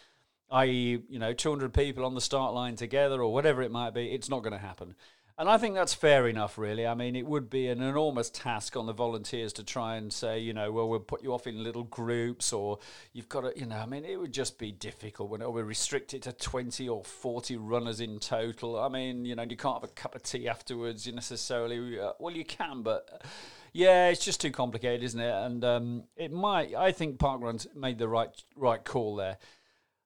i.e., 0.51 1.03
you 1.09 1.19
know, 1.19 1.33
200 1.33 1.73
people 1.73 2.05
on 2.05 2.15
the 2.15 2.21
start 2.21 2.55
line 2.55 2.77
together 2.77 3.23
or 3.23 3.33
whatever 3.33 3.63
it 3.63 3.71
might 3.71 3.95
be, 3.95 4.13
it's 4.13 4.29
not 4.29 4.43
going 4.43 4.53
to 4.53 4.59
happen. 4.59 4.95
And 5.39 5.51
I 5.51 5.59
think 5.59 5.75
that's 5.75 5.93
fair 5.93 6.29
enough, 6.29 6.57
really. 6.57 6.87
I 6.87 6.95
mean, 6.95 7.15
it 7.15 7.27
would 7.27 7.51
be 7.51 7.69
an 7.69 7.83
enormous 7.83 8.31
task 8.31 8.75
on 8.75 8.87
the 8.87 8.95
volunteers 8.95 9.53
to 9.55 9.65
try 9.65 9.97
and 9.97 10.11
say, 10.11 10.39
you 10.39 10.55
know, 10.55 10.73
well, 10.73 10.89
we'll 10.89 11.01
put 11.01 11.23
you 11.23 11.35
off 11.35 11.47
in 11.47 11.63
little 11.63 11.85
groups, 11.85 12.55
or 12.55 12.79
you've 13.13 13.29
got 13.29 13.43
to, 13.43 13.53
you 13.55 13.67
know, 13.67 13.77
I 13.77 13.85
mean, 13.85 14.07
it 14.07 14.19
would 14.19 14.33
just 14.33 14.59
be 14.59 14.73
difficult 14.73 15.29
when 15.29 15.53
we 15.53 15.61
restrict 15.61 16.15
it 16.15 16.23
to 16.23 16.33
20 16.33 16.89
or 16.89 17.05
40 17.05 17.57
runners 17.59 18.01
in 18.01 18.19
total. 18.19 18.81
I 18.81 18.89
mean, 18.89 19.27
you 19.27 19.35
know, 19.35 19.43
you 19.43 19.59
can't 19.59 19.83
have 19.83 19.91
a 19.91 19.93
cup 19.93 20.15
of 20.15 20.23
tea 20.23 20.49
afterwards, 20.49 21.07
you 21.07 21.13
necessarily. 21.13 22.01
Uh, 22.01 22.13
well, 22.19 22.35
you 22.35 22.45
can, 22.45 22.83
but. 22.83 23.23
Yeah, 23.77 24.09
it's 24.09 24.25
just 24.25 24.41
too 24.41 24.51
complicated, 24.51 25.03
isn't 25.03 25.21
it? 25.21 25.35
And 25.35 25.63
um, 25.63 26.05
it 26.17 26.33
might. 26.33 26.75
I 26.75 26.93
think 26.93 27.19
Parkrun's 27.19 27.67
made 27.75 27.99
the 27.99 28.09
right 28.09 28.31
right 28.57 28.83
call 28.83 29.17
there. 29.17 29.37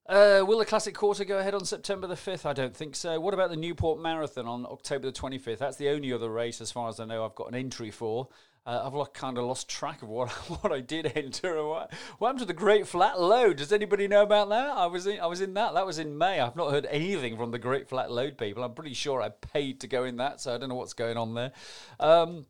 Uh, 0.08 0.43
will 0.44 0.58
the 0.58 0.64
Classic 0.64 0.93
Quarter 0.93 1.25
go 1.25 1.38
ahead 1.38 1.55
on 1.55 1.64
September 1.64 2.08
the 2.08 2.17
5th? 2.17 2.44
I 2.44 2.52
don't 2.52 2.75
think 2.75 2.96
so. 2.96 3.20
What 3.20 3.32
about 3.32 3.49
the 3.49 3.56
Newport 3.56 4.00
Marathon 4.00 4.49
on 4.49 4.67
October 4.67 5.08
the 5.08 5.17
25th? 5.17 5.58
That's 5.58 5.77
the 5.77 5.89
only 5.91 6.12
other 6.12 6.29
race, 6.29 6.60
as 6.60 6.72
far 6.72 6.89
as 6.89 6.98
I 6.98 7.05
know, 7.05 7.24
I've 7.24 7.36
got 7.36 7.46
an 7.46 7.55
entry 7.55 7.93
for. 7.93 8.27
Uh, 8.67 8.82
I've 8.84 8.93
like, 8.93 9.15
kind 9.15 9.39
of 9.39 9.44
lost 9.44 9.69
track 9.69 10.03
of 10.03 10.08
what 10.08 10.31
what 10.62 10.72
I 10.72 10.81
did 10.81 11.12
enter. 11.15 11.65
What, 11.65 11.93
what 12.19 12.27
happened 12.27 12.41
to 12.41 12.46
the 12.46 12.55
Great 12.55 12.89
Flat 12.89 13.20
Lode? 13.20 13.58
Does 13.58 13.72
anybody 13.72 14.08
know 14.08 14.22
about 14.22 14.48
that? 14.48 14.70
I 14.70 14.86
was 14.86 15.06
in, 15.06 15.20
I 15.20 15.27
was 15.27 15.41
in 15.41 15.55
that. 15.55 15.74
That 15.74 15.86
was 15.86 16.00
in 16.00 16.19
May. 16.19 16.41
I've 16.41 16.56
not 16.56 16.72
heard 16.72 16.86
anything 16.86 17.36
from 17.36 17.53
the 17.53 17.60
Great 17.60 17.89
Flat 17.89 18.10
Lode 18.10 18.36
people. 18.36 18.65
I'm 18.65 18.74
pretty 18.74 18.94
sure 18.94 19.22
I 19.22 19.29
paid 19.29 19.79
to 19.82 19.86
go 19.86 20.03
in 20.03 20.17
that, 20.17 20.41
so 20.41 20.56
I 20.56 20.58
don't 20.58 20.70
know 20.70 20.74
what's 20.74 20.93
going 20.93 21.17
on 21.17 21.34
there. 21.34 21.53
Um, 22.00 22.46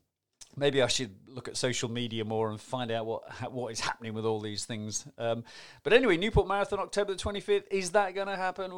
maybe 0.57 0.83
I 0.83 0.87
should 0.87 1.14
look 1.28 1.49
at 1.49 1.57
social 1.57 1.88
media 1.88 2.25
more 2.25 2.50
and 2.50 2.61
find 2.61 2.90
out 2.90 3.07
what 3.07 3.52
what 3.52 3.73
is 3.73 3.80
happening 3.80 4.14
with 4.14 4.25
all 4.25 4.40
these 4.40 4.64
things. 4.64 5.07
Um, 5.19 5.45
but 5.83 5.92
anyway, 5.92 6.16
Newport 6.16 6.49
Marathon, 6.49 6.78
October 6.80 7.12
the 7.12 7.19
twenty 7.19 7.40
fifth. 7.40 7.66
Is 7.71 7.92
that 7.92 8.14
going 8.14 8.26
to 8.28 8.37
happen? 8.37 8.71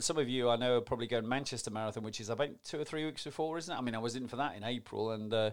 some 0.00 0.18
of 0.18 0.28
you 0.28 0.48
I 0.48 0.56
know 0.56 0.78
are 0.78 0.80
probably 0.80 1.06
going 1.06 1.28
Manchester 1.28 1.70
Marathon, 1.70 2.02
which 2.02 2.20
is 2.20 2.28
about 2.28 2.50
two 2.64 2.80
or 2.80 2.84
three 2.84 3.04
weeks 3.04 3.24
before, 3.24 3.58
isn't 3.58 3.74
it? 3.74 3.76
I 3.76 3.80
mean, 3.80 3.94
I 3.94 3.98
was 3.98 4.16
in 4.16 4.28
for 4.28 4.36
that 4.36 4.56
in 4.56 4.64
April, 4.64 5.10
and 5.10 5.32
uh, 5.32 5.50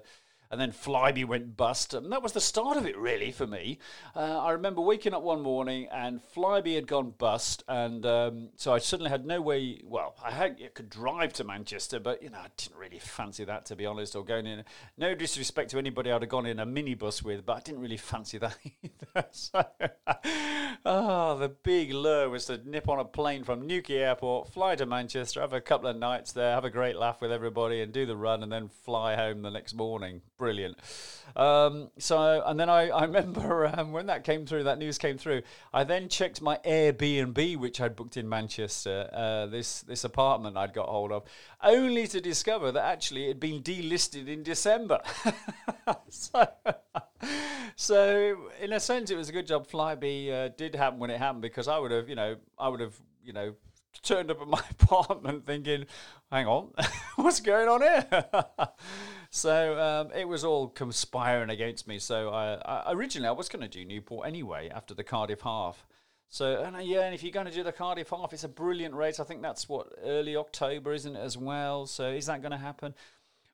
and 0.54 0.62
then 0.62 0.72
Flybe 0.72 1.26
went 1.26 1.58
bust. 1.58 1.96
And 1.96 2.12
that 2.12 2.22
was 2.22 2.34
the 2.34 2.40
start 2.40 2.78
of 2.78 2.86
it, 2.86 2.96
really, 2.96 3.32
for 3.32 3.48
me. 3.48 3.80
Uh, 4.16 4.38
I 4.38 4.52
remember 4.52 4.82
waking 4.82 5.16
up 5.16 5.24
one 5.24 5.42
morning 5.42 5.88
and 5.92 6.22
Flybe 6.36 6.76
had 6.76 6.86
gone 6.86 7.16
bust, 7.18 7.64
and 7.68 8.06
um, 8.06 8.50
so 8.56 8.72
I 8.72 8.78
suddenly 8.78 9.10
had 9.10 9.26
no 9.26 9.42
way. 9.42 9.82
Well, 9.84 10.16
I, 10.24 10.30
had, 10.30 10.62
I 10.64 10.68
could 10.68 10.92
drive 10.92 11.34
to 11.34 11.44
Manchester, 11.44 12.00
but 12.00 12.22
you 12.22 12.30
know, 12.30 12.38
I 12.38 12.50
didn't 12.56 12.78
really 12.78 13.00
fancy 13.00 13.46
that 13.46 13.66
to 13.66 13.76
be 13.76 13.88
honest. 13.88 14.16
Or 14.16 14.24
going 14.24 14.46
in, 14.46 14.64
no 14.96 15.16
disrespect 15.16 15.72
to 15.72 15.80
anybody 15.80 16.12
I'd 16.12 16.22
have 16.22 16.30
gone 16.30 16.46
in 16.46 16.60
a 16.60 16.68
minibus 16.68 17.24
with, 17.24 17.48
but 17.48 17.58
I 17.58 17.60
didn't 17.62 17.82
really 17.82 17.98
fancy 17.98 18.38
that 18.38 18.56
either. 18.84 19.28
so, 19.32 19.66
oh, 20.86 21.36
the 21.40 21.50
big 21.50 21.96
lure 21.96 22.30
was 22.30 22.46
to 22.46 22.62
nip 22.64 22.88
on 22.90 23.00
a 23.00 23.06
plane 23.06 23.44
from 23.44 23.66
Newquay 23.66 23.98
Airport, 23.98 24.54
fly 24.54 24.76
to 24.76 24.86
Manchester, 24.86 25.42
have 25.42 25.54
a 25.54 25.62
couple 25.62 25.90
of 25.90 25.98
nights 25.98 26.32
there, 26.32 26.54
have 26.54 26.64
a 26.64 26.70
great 26.70 26.96
laugh 26.96 27.22
with 27.22 27.32
everybody, 27.32 27.82
and 27.82 27.92
do 27.92 28.06
the 28.06 28.16
run, 28.16 28.44
and 28.44 28.52
then 28.52 28.70
fly 28.70 29.16
home 29.16 29.42
the 29.42 29.50
next 29.50 29.74
morning 29.74 30.22
brilliant. 30.44 30.78
Um, 31.38 31.90
so, 31.98 32.44
and 32.46 32.60
then 32.60 32.70
I, 32.70 32.90
I 32.90 33.04
remember 33.04 33.66
um, 33.78 33.94
when 33.94 34.08
that 34.08 34.26
came 34.26 34.46
through, 34.46 34.66
that 34.66 34.78
news 34.78 34.98
came 34.98 35.18
through. 35.18 35.44
I 35.74 35.86
then 35.86 36.10
checked 36.10 36.42
my 36.42 36.60
Airbnb, 36.66 37.58
which 37.58 37.80
I'd 37.80 37.96
booked 37.96 38.18
in 38.18 38.28
Manchester, 38.28 39.10
uh, 39.14 39.46
this 39.46 39.82
this 39.82 40.04
apartment 40.04 40.58
I'd 40.58 40.74
got 40.74 40.90
hold 40.90 41.14
of, 41.14 41.24
only 41.64 42.08
to 42.08 42.20
discover 42.20 42.74
that 42.74 42.84
actually 42.84 43.26
it 43.26 43.30
had 43.30 43.40
been 43.40 43.64
delisted 43.64 44.28
in 44.28 44.44
December. 44.44 45.00
so, 46.10 46.46
so, 47.78 48.38
in 48.62 48.74
a 48.74 48.80
sense, 48.82 49.12
it 49.12 49.16
was 49.16 49.30
a 49.30 49.32
good 49.32 49.48
job. 49.48 49.66
Flybe 49.66 50.30
uh, 50.30 50.50
did 50.58 50.76
happen 50.76 51.00
when 51.00 51.10
it 51.10 51.20
happened 51.20 51.42
because 51.42 51.70
I 51.70 51.80
would 51.80 51.92
have, 51.92 52.10
you 52.10 52.16
know, 52.16 52.36
I 52.60 52.68
would 52.68 52.82
have, 52.82 52.96
you 53.24 53.32
know 53.32 53.56
turned 54.02 54.32
up 54.32 54.42
at 54.42 54.48
my 54.48 54.62
apartment 54.82 55.46
thinking, 55.46 55.86
hang 56.32 56.48
on, 56.48 56.70
what's 57.16 57.40
going 57.40 57.68
on 57.68 57.82
here? 57.82 58.26
so 59.30 59.80
um, 59.80 60.12
it 60.16 60.28
was 60.28 60.44
all 60.44 60.68
conspiring 60.68 61.50
against 61.50 61.88
me. 61.88 62.00
So 62.00 62.30
I, 62.30 62.56
I 62.56 62.94
originally 62.94 63.28
I 63.28 63.32
was 63.32 63.50
going 63.50 63.62
to 63.62 63.68
do 63.68 63.86
Newport 63.86 64.28
anyway 64.28 64.70
after 64.74 64.94
the 64.94 65.04
Cardiff 65.04 65.42
half. 65.42 65.86
So 66.30 66.64
and 66.64 66.76
uh, 66.76 66.80
yeah, 66.80 67.02
and 67.02 67.14
if 67.14 67.22
you're 67.22 67.32
going 67.32 67.46
to 67.46 67.52
do 67.52 67.62
the 67.62 67.72
Cardiff 67.72 68.10
half, 68.10 68.34
it's 68.34 68.44
a 68.44 68.50
brilliant 68.50 68.96
race. 68.96 69.20
I 69.20 69.24
think 69.24 69.44
that's 69.44 69.70
what 69.70 69.90
early 70.04 70.36
October, 70.36 70.92
isn't 70.94 71.16
it, 71.16 71.20
as 71.20 71.38
well? 71.38 71.86
So 71.86 72.10
is 72.10 72.26
that 72.26 72.42
going 72.42 72.54
to 72.54 72.58
happen? 72.58 72.96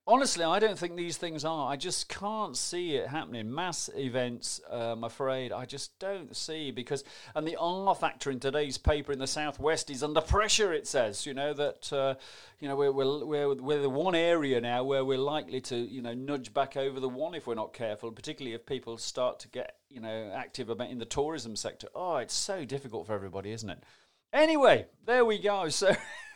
Honestly, 0.09 0.43
I 0.43 0.59
don't 0.59 0.77
think 0.77 0.95
these 0.95 1.17
things 1.17 1.45
are. 1.45 1.71
I 1.71 1.75
just 1.75 2.09
can't 2.09 2.57
see 2.57 2.95
it 2.95 3.07
happening. 3.07 3.53
Mass 3.53 3.89
events, 3.95 4.59
uh, 4.69 4.93
I'm 4.93 5.03
afraid, 5.03 5.51
I 5.51 5.65
just 5.65 5.97
don't 5.99 6.35
see 6.35 6.71
because, 6.71 7.03
and 7.35 7.47
the 7.47 7.55
R 7.59 7.93
factor 7.93 8.31
in 8.31 8.39
today's 8.39 8.77
paper 8.77 9.11
in 9.11 9.19
the 9.19 9.27
Southwest 9.27 9.89
is 9.89 10.03
under 10.03 10.21
pressure. 10.21 10.73
It 10.73 10.87
says, 10.87 11.25
you 11.25 11.33
know, 11.33 11.53
that 11.53 11.93
uh, 11.93 12.15
you 12.59 12.67
know 12.67 12.75
we're, 12.75 12.91
we're 12.91 13.25
we're 13.25 13.53
we're 13.55 13.81
the 13.81 13.89
one 13.89 14.15
area 14.15 14.59
now 14.59 14.83
where 14.83 15.05
we're 15.05 15.17
likely 15.17 15.61
to 15.61 15.77
you 15.77 16.01
know 16.01 16.13
nudge 16.13 16.53
back 16.53 16.75
over 16.75 16.99
the 16.99 17.09
one 17.09 17.35
if 17.35 17.45
we're 17.45 17.55
not 17.55 17.73
careful, 17.73 18.11
particularly 18.11 18.55
if 18.55 18.65
people 18.65 18.97
start 18.97 19.39
to 19.39 19.47
get 19.47 19.77
you 19.89 20.01
know 20.01 20.31
active 20.35 20.69
about 20.69 20.89
in 20.89 20.97
the 20.97 21.05
tourism 21.05 21.55
sector. 21.55 21.87
Oh, 21.93 22.17
it's 22.17 22.33
so 22.33 22.65
difficult 22.65 23.05
for 23.07 23.13
everybody, 23.13 23.51
isn't 23.51 23.69
it? 23.69 23.83
Anyway, 24.31 24.85
there 25.05 25.25
we 25.25 25.39
go. 25.39 25.69
So, 25.69 25.95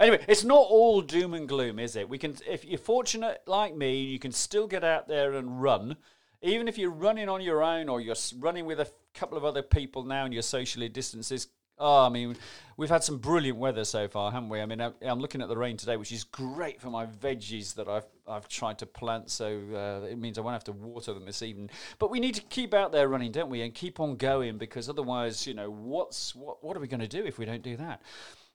anyway, 0.00 0.24
it's 0.28 0.44
not 0.44 0.66
all 0.68 1.00
doom 1.00 1.34
and 1.34 1.48
gloom, 1.48 1.78
is 1.78 1.96
it? 1.96 2.08
We 2.08 2.18
can, 2.18 2.36
if 2.46 2.64
you're 2.64 2.78
fortunate 2.78 3.42
like 3.46 3.74
me, 3.74 4.02
you 4.02 4.18
can 4.18 4.32
still 4.32 4.66
get 4.66 4.84
out 4.84 5.08
there 5.08 5.34
and 5.34 5.62
run, 5.62 5.96
even 6.42 6.68
if 6.68 6.76
you're 6.76 6.90
running 6.90 7.28
on 7.28 7.40
your 7.40 7.62
own 7.62 7.88
or 7.88 8.00
you're 8.00 8.16
running 8.38 8.66
with 8.66 8.80
a 8.80 8.88
couple 9.14 9.38
of 9.38 9.44
other 9.44 9.62
people 9.62 10.04
now 10.04 10.24
and 10.24 10.34
you're 10.34 10.42
socially 10.42 10.88
distanced. 10.88 11.48
Oh, 11.82 12.04
I 12.04 12.10
mean, 12.10 12.36
we've 12.76 12.90
had 12.90 13.02
some 13.02 13.16
brilliant 13.16 13.58
weather 13.58 13.84
so 13.84 14.06
far, 14.06 14.30
haven't 14.30 14.50
we? 14.50 14.60
I 14.60 14.66
mean, 14.66 14.80
I'm 14.80 15.18
looking 15.18 15.40
at 15.40 15.48
the 15.48 15.56
rain 15.56 15.78
today, 15.78 15.96
which 15.96 16.12
is 16.12 16.24
great 16.24 16.78
for 16.78 16.90
my 16.90 17.06
veggies 17.06 17.74
that 17.76 17.88
I've 17.88 18.04
I've 18.28 18.48
tried 18.48 18.78
to 18.80 18.86
plant. 18.86 19.30
So 19.30 19.46
uh, 19.46 20.06
it 20.06 20.18
means 20.18 20.36
I 20.36 20.42
won't 20.42 20.52
have 20.52 20.64
to 20.64 20.72
water 20.72 21.14
them 21.14 21.24
this 21.24 21.40
evening. 21.40 21.70
But 21.98 22.10
we 22.10 22.20
need 22.20 22.34
to 22.34 22.42
keep 22.42 22.74
out 22.74 22.92
there 22.92 23.08
running, 23.08 23.32
don't 23.32 23.48
we? 23.48 23.62
And 23.62 23.74
keep 23.74 23.98
on 23.98 24.16
going 24.16 24.58
because 24.58 24.90
otherwise, 24.90 25.46
you 25.46 25.54
know, 25.54 25.70
what's 25.70 26.34
what 26.34 26.62
what 26.62 26.76
are 26.76 26.80
we 26.80 26.86
going 26.86 27.00
to 27.00 27.08
do 27.08 27.24
if 27.24 27.38
we 27.38 27.46
don't 27.46 27.62
do 27.62 27.78
that? 27.78 28.02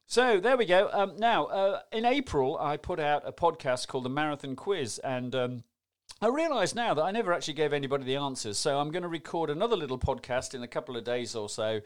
So 0.06 0.40
there 0.40 0.56
we 0.56 0.66
go. 0.66 0.88
Um, 0.94 1.16
now, 1.18 1.46
uh, 1.46 1.80
in 1.92 2.06
April, 2.06 2.60
I 2.60 2.78
put 2.78 3.00
out 3.00 3.24
a 3.26 3.32
podcast 3.32 3.88
called 3.88 4.06
the 4.06 4.10
Marathon 4.10 4.56
Quiz, 4.56 5.00
and 5.00 5.34
um, 5.34 5.64
I 6.22 6.28
realise 6.28 6.74
now 6.74 6.94
that 6.94 7.04
I 7.04 7.12
never 7.12 7.34
actually 7.34 7.56
gave 7.56 7.74
anybody 7.74 8.06
the 8.06 8.16
answers, 8.16 8.58
so 8.58 8.80
I'm 8.80 8.90
going 8.90 9.04
to 9.04 9.10
record 9.10 9.50
another 9.50 9.76
little 9.76 10.00
podcast 10.00 10.54
in 10.54 10.64
a 10.64 10.68
couple 10.68 10.96
of 10.96 11.04
days 11.04 11.36
or 11.36 11.50
so, 11.50 11.82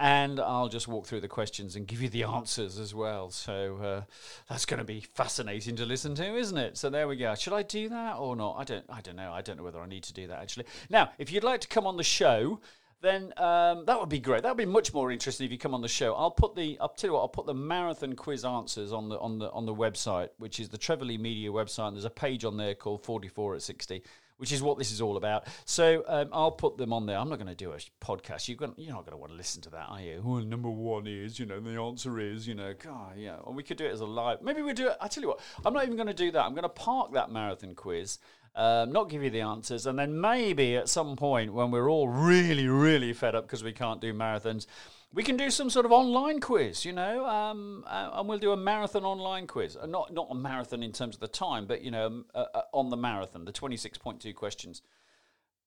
and 0.00 0.40
I'll 0.40 0.70
just 0.70 0.88
walk 0.88 1.06
through 1.06 1.20
the 1.20 1.28
questions 1.28 1.76
and 1.76 1.86
give 1.86 2.00
you 2.00 2.08
the 2.08 2.22
answers 2.24 2.78
as 2.78 2.94
well. 2.94 3.30
So 3.30 3.76
uh, 3.76 4.02
that's 4.48 4.64
going 4.64 4.78
to 4.78 4.84
be 4.84 5.00
fascinating 5.00 5.76
to 5.76 5.84
listen 5.84 6.14
to, 6.14 6.34
isn't 6.34 6.56
it? 6.56 6.78
So 6.78 6.88
there 6.88 7.06
we 7.06 7.16
go. 7.16 7.34
Should 7.34 7.52
I 7.52 7.62
do 7.62 7.90
that 7.90 8.16
or 8.16 8.34
not? 8.34 8.56
I 8.58 8.64
don't. 8.64 8.86
I 8.88 9.02
don't 9.02 9.16
know. 9.16 9.32
I 9.34 9.42
don't 9.42 9.58
know 9.58 9.64
whether 9.64 9.80
I 9.80 9.86
need 9.86 10.04
to 10.04 10.14
do 10.14 10.28
that 10.28 10.40
actually. 10.40 10.64
Now, 10.88 11.10
if 11.18 11.30
you'd 11.30 11.44
like 11.44 11.60
to 11.60 11.68
come 11.68 11.86
on 11.86 11.98
the 11.98 12.04
show 12.04 12.60
then 13.04 13.32
um, 13.36 13.84
that 13.86 14.00
would 14.00 14.08
be 14.08 14.20
great. 14.20 14.42
That 14.42 14.50
would 14.50 14.58
be 14.58 14.70
much 14.70 14.92
more 14.94 15.12
interesting 15.12 15.44
if 15.46 15.52
you 15.52 15.58
come 15.58 15.74
on 15.74 15.82
the 15.82 15.88
show. 15.88 16.14
I'll 16.14 16.30
put 16.30 16.54
the 16.54 16.78
I'll 16.80 16.88
tell 16.88 17.08
you 17.10 17.14
what 17.14 17.20
I'll 17.20 17.28
put 17.28 17.46
the 17.46 17.54
marathon 17.54 18.14
quiz 18.14 18.44
answers 18.44 18.92
on 18.92 19.08
the 19.08 19.18
on 19.18 19.38
the 19.38 19.50
on 19.50 19.66
the 19.66 19.74
website, 19.74 20.30
which 20.38 20.60
is 20.60 20.68
the 20.68 20.78
Trevor 20.78 21.04
Lee 21.04 21.18
Media 21.18 21.50
website. 21.50 21.88
And 21.88 21.96
there's 21.96 22.04
a 22.04 22.10
page 22.10 22.44
on 22.44 22.56
there 22.56 22.74
called 22.74 23.02
44 23.02 23.56
at 23.56 23.62
60, 23.62 24.02
which 24.38 24.52
is 24.52 24.62
what 24.62 24.78
this 24.78 24.90
is 24.90 25.00
all 25.00 25.16
about. 25.16 25.46
So 25.64 26.02
um, 26.06 26.28
I'll 26.32 26.50
put 26.50 26.76
them 26.76 26.92
on 26.92 27.06
there. 27.06 27.18
I'm 27.18 27.28
not 27.28 27.36
going 27.36 27.48
to 27.48 27.54
do 27.54 27.72
a 27.72 27.78
podcast. 28.04 28.48
You're, 28.48 28.56
going, 28.56 28.74
you're 28.76 28.94
not 28.94 29.04
going 29.04 29.12
to 29.12 29.16
want 29.16 29.32
to 29.32 29.36
listen 29.36 29.62
to 29.62 29.70
that, 29.70 29.86
are 29.88 30.00
you? 30.00 30.22
Well, 30.24 30.42
number 30.42 30.70
one 30.70 31.06
is, 31.06 31.38
you 31.38 31.46
know, 31.46 31.60
the 31.60 31.80
answer 31.80 32.18
is, 32.18 32.48
you 32.48 32.54
know, 32.54 32.74
God, 32.74 33.16
yeah. 33.16 33.36
Or 33.42 33.52
we 33.52 33.62
could 33.62 33.76
do 33.76 33.86
it 33.86 33.92
as 33.92 34.00
a 34.00 34.06
live. 34.06 34.42
Maybe 34.42 34.62
we 34.62 34.72
do 34.72 34.88
it. 34.88 34.96
I 35.00 35.08
tell 35.08 35.22
you 35.22 35.28
what, 35.28 35.40
I'm 35.64 35.72
not 35.72 35.84
even 35.84 35.96
going 35.96 36.08
to 36.08 36.14
do 36.14 36.30
that. 36.32 36.44
I'm 36.44 36.52
going 36.52 36.62
to 36.62 36.68
park 36.68 37.12
that 37.12 37.30
marathon 37.30 37.74
quiz 37.74 38.18
um, 38.54 38.92
not 38.92 39.10
give 39.10 39.22
you 39.22 39.30
the 39.30 39.40
answers, 39.40 39.86
and 39.86 39.98
then 39.98 40.20
maybe 40.20 40.76
at 40.76 40.88
some 40.88 41.16
point 41.16 41.52
when 41.52 41.70
we're 41.70 41.90
all 41.90 42.08
really, 42.08 42.68
really 42.68 43.12
fed 43.12 43.34
up 43.34 43.46
because 43.46 43.64
we 43.64 43.72
can't 43.72 44.00
do 44.00 44.14
marathons, 44.14 44.66
we 45.14 45.22
can 45.22 45.36
do 45.36 45.48
some 45.50 45.70
sort 45.70 45.86
of 45.86 45.92
online 45.92 46.40
quiz, 46.40 46.84
you 46.84 46.92
know, 46.92 47.24
um, 47.24 47.84
uh, 47.86 48.10
and 48.14 48.28
we'll 48.28 48.38
do 48.38 48.52
a 48.52 48.56
marathon 48.56 49.04
online 49.04 49.46
quiz. 49.46 49.76
Uh, 49.76 49.86
not 49.86 50.12
not 50.12 50.28
a 50.30 50.34
marathon 50.34 50.82
in 50.82 50.92
terms 50.92 51.14
of 51.14 51.20
the 51.20 51.28
time, 51.28 51.66
but 51.66 51.82
you 51.82 51.90
know, 51.90 52.06
um, 52.06 52.24
uh, 52.34 52.46
uh, 52.54 52.62
on 52.72 52.90
the 52.90 52.96
marathon, 52.96 53.44
the 53.44 53.52
twenty 53.52 53.76
six 53.76 53.96
point 53.96 54.20
two 54.20 54.34
questions. 54.34 54.82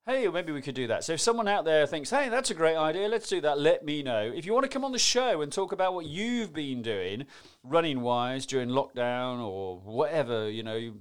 Hey, 0.06 0.26
maybe 0.30 0.54
we 0.54 0.62
could 0.62 0.76
do 0.76 0.88
that. 0.88 1.04
So 1.04 1.14
if 1.14 1.20
someone 1.20 1.50
out 1.50 1.66
there 1.66 1.86
thinks, 1.86 2.10
"Hey, 2.10 2.30
that's 2.30 2.52
a 2.52 2.54
great 2.54 2.78
idea. 2.78 3.08
Let's 3.08 3.28
do 3.30 3.42
that." 3.42 3.60
Let 3.60 3.84
me 3.84 4.04
know. 4.04 4.32
If 4.34 4.46
you 4.46 4.54
want 4.54 4.64
to 4.64 4.70
come 4.70 4.86
on 4.86 4.92
the 4.94 5.00
show 5.00 5.42
and 5.42 5.52
talk 5.52 5.72
about 5.72 5.94
what 5.94 6.06
you've 6.06 6.54
been 6.54 6.82
doing, 6.82 7.26
running 7.64 8.02
wise 8.02 8.46
during 8.46 8.70
lockdown 8.70 9.40
or 9.40 9.80
whatever, 9.80 10.50
you 10.50 10.64
know, 10.64 10.94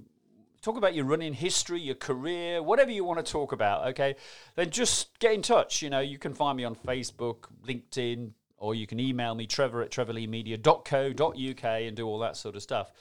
talk 0.67 0.77
about 0.77 0.93
your 0.93 1.05
running 1.05 1.33
history, 1.33 1.79
your 1.79 1.95
career, 1.95 2.61
whatever 2.61 2.91
you 2.91 3.05
want 3.05 3.25
to 3.25 3.31
talk 3.31 3.53
about, 3.53 3.87
okay? 3.87 4.17
Then 4.55 4.69
just 4.69 5.17
get 5.19 5.31
in 5.31 5.41
touch. 5.41 5.81
You 5.81 5.89
know, 5.89 6.01
you 6.01 6.17
can 6.17 6.33
find 6.33 6.57
me 6.57 6.65
on 6.65 6.75
Facebook, 6.75 7.45
LinkedIn, 7.65 8.31
or 8.57 8.75
you 8.75 8.85
can 8.85 8.99
email 8.99 9.33
me, 9.33 9.47
trevor 9.47 9.81
at 9.81 9.91
trevorleemedia.co.uk 9.91 11.63
and 11.63 11.95
do 11.95 12.05
all 12.05 12.19
that 12.19 12.35
sort 12.35 12.57
of 12.57 12.61
stuff. 12.61 12.91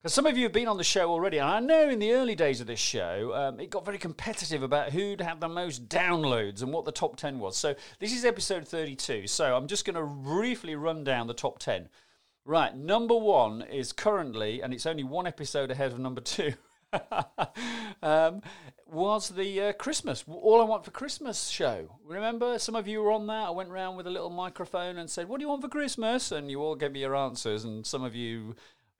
Because 0.00 0.14
some 0.14 0.24
of 0.24 0.38
you 0.38 0.44
have 0.44 0.52
been 0.54 0.66
on 0.66 0.78
the 0.78 0.84
show 0.84 1.10
already, 1.10 1.36
and 1.36 1.48
I 1.50 1.60
know 1.60 1.90
in 1.90 1.98
the 1.98 2.12
early 2.12 2.34
days 2.34 2.62
of 2.62 2.66
this 2.66 2.80
show, 2.80 3.34
um, 3.34 3.60
it 3.60 3.68
got 3.68 3.84
very 3.84 3.98
competitive 3.98 4.62
about 4.62 4.92
who'd 4.92 5.20
had 5.20 5.42
the 5.42 5.48
most 5.48 5.90
downloads 5.90 6.62
and 6.62 6.72
what 6.72 6.86
the 6.86 6.92
top 6.92 7.16
10 7.16 7.38
was. 7.38 7.58
So 7.58 7.74
this 7.98 8.14
is 8.14 8.24
episode 8.24 8.66
32. 8.66 9.26
So 9.26 9.54
I'm 9.54 9.66
just 9.66 9.84
going 9.84 9.96
to 9.96 10.06
briefly 10.06 10.74
run 10.74 11.04
down 11.04 11.26
the 11.26 11.34
top 11.34 11.58
10. 11.58 11.90
Right, 12.46 12.74
number 12.74 13.16
one 13.16 13.60
is 13.60 13.92
currently, 13.92 14.62
and 14.62 14.72
it's 14.72 14.86
only 14.86 15.04
one 15.04 15.26
episode 15.26 15.70
ahead 15.70 15.92
of 15.92 15.98
number 15.98 16.22
two. 16.22 16.54
um, 18.02 18.42
was 18.86 19.30
the 19.30 19.60
uh, 19.60 19.72
Christmas 19.72 20.24
All 20.28 20.60
I 20.60 20.64
Want 20.64 20.84
for 20.84 20.90
Christmas 20.90 21.48
show. 21.48 21.88
Remember, 22.04 22.58
some 22.58 22.76
of 22.76 22.86
you 22.86 23.02
were 23.02 23.12
on 23.12 23.26
that. 23.26 23.48
I 23.48 23.50
went 23.50 23.70
around 23.70 23.96
with 23.96 24.06
a 24.06 24.10
little 24.10 24.30
microphone 24.30 24.98
and 24.98 25.10
said, 25.10 25.28
"What 25.28 25.38
do 25.38 25.44
you 25.44 25.48
want 25.48 25.62
for 25.62 25.68
Christmas?" 25.68 26.32
And 26.32 26.50
you 26.50 26.62
all 26.62 26.74
gave 26.74 26.92
me 26.92 27.00
your 27.00 27.16
answers. 27.16 27.64
And 27.64 27.86
some 27.86 28.04
of 28.04 28.14
you 28.14 28.54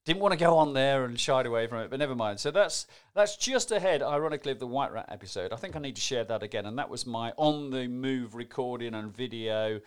didn't 0.05 0.21
want 0.21 0.33
to 0.33 0.39
go 0.39 0.59
on 0.59 0.75
there 0.75 1.05
and 1.05 1.19
shied 1.19 1.47
away 1.47 1.67
from 1.67 1.79
it, 1.79 1.91
but 1.91 1.99
never 1.99 2.15
mind. 2.15 2.39
So 2.41 2.51
that's 2.51 2.87
that's 3.15 3.37
just 3.37 3.73
ahead, 3.73 4.03
ironically, 4.03 4.53
of 4.53 4.59
the 4.59 4.67
White 4.67 4.93
Rat 4.93 5.09
episode. 5.09 5.53
I 5.53 5.57
think 5.57 5.77
I 5.77 5.79
need 5.79 5.97
to 5.97 6.03
share 6.03 6.25
that 6.25 6.43
again, 6.43 6.67
and 6.67 6.79
that 6.79 6.91
was 6.91 7.07
my 7.07 7.33
on 7.37 7.71
the 7.71 7.89
move 7.89 8.35
recording 8.35 8.95
and 8.95 9.15
video 9.15 9.81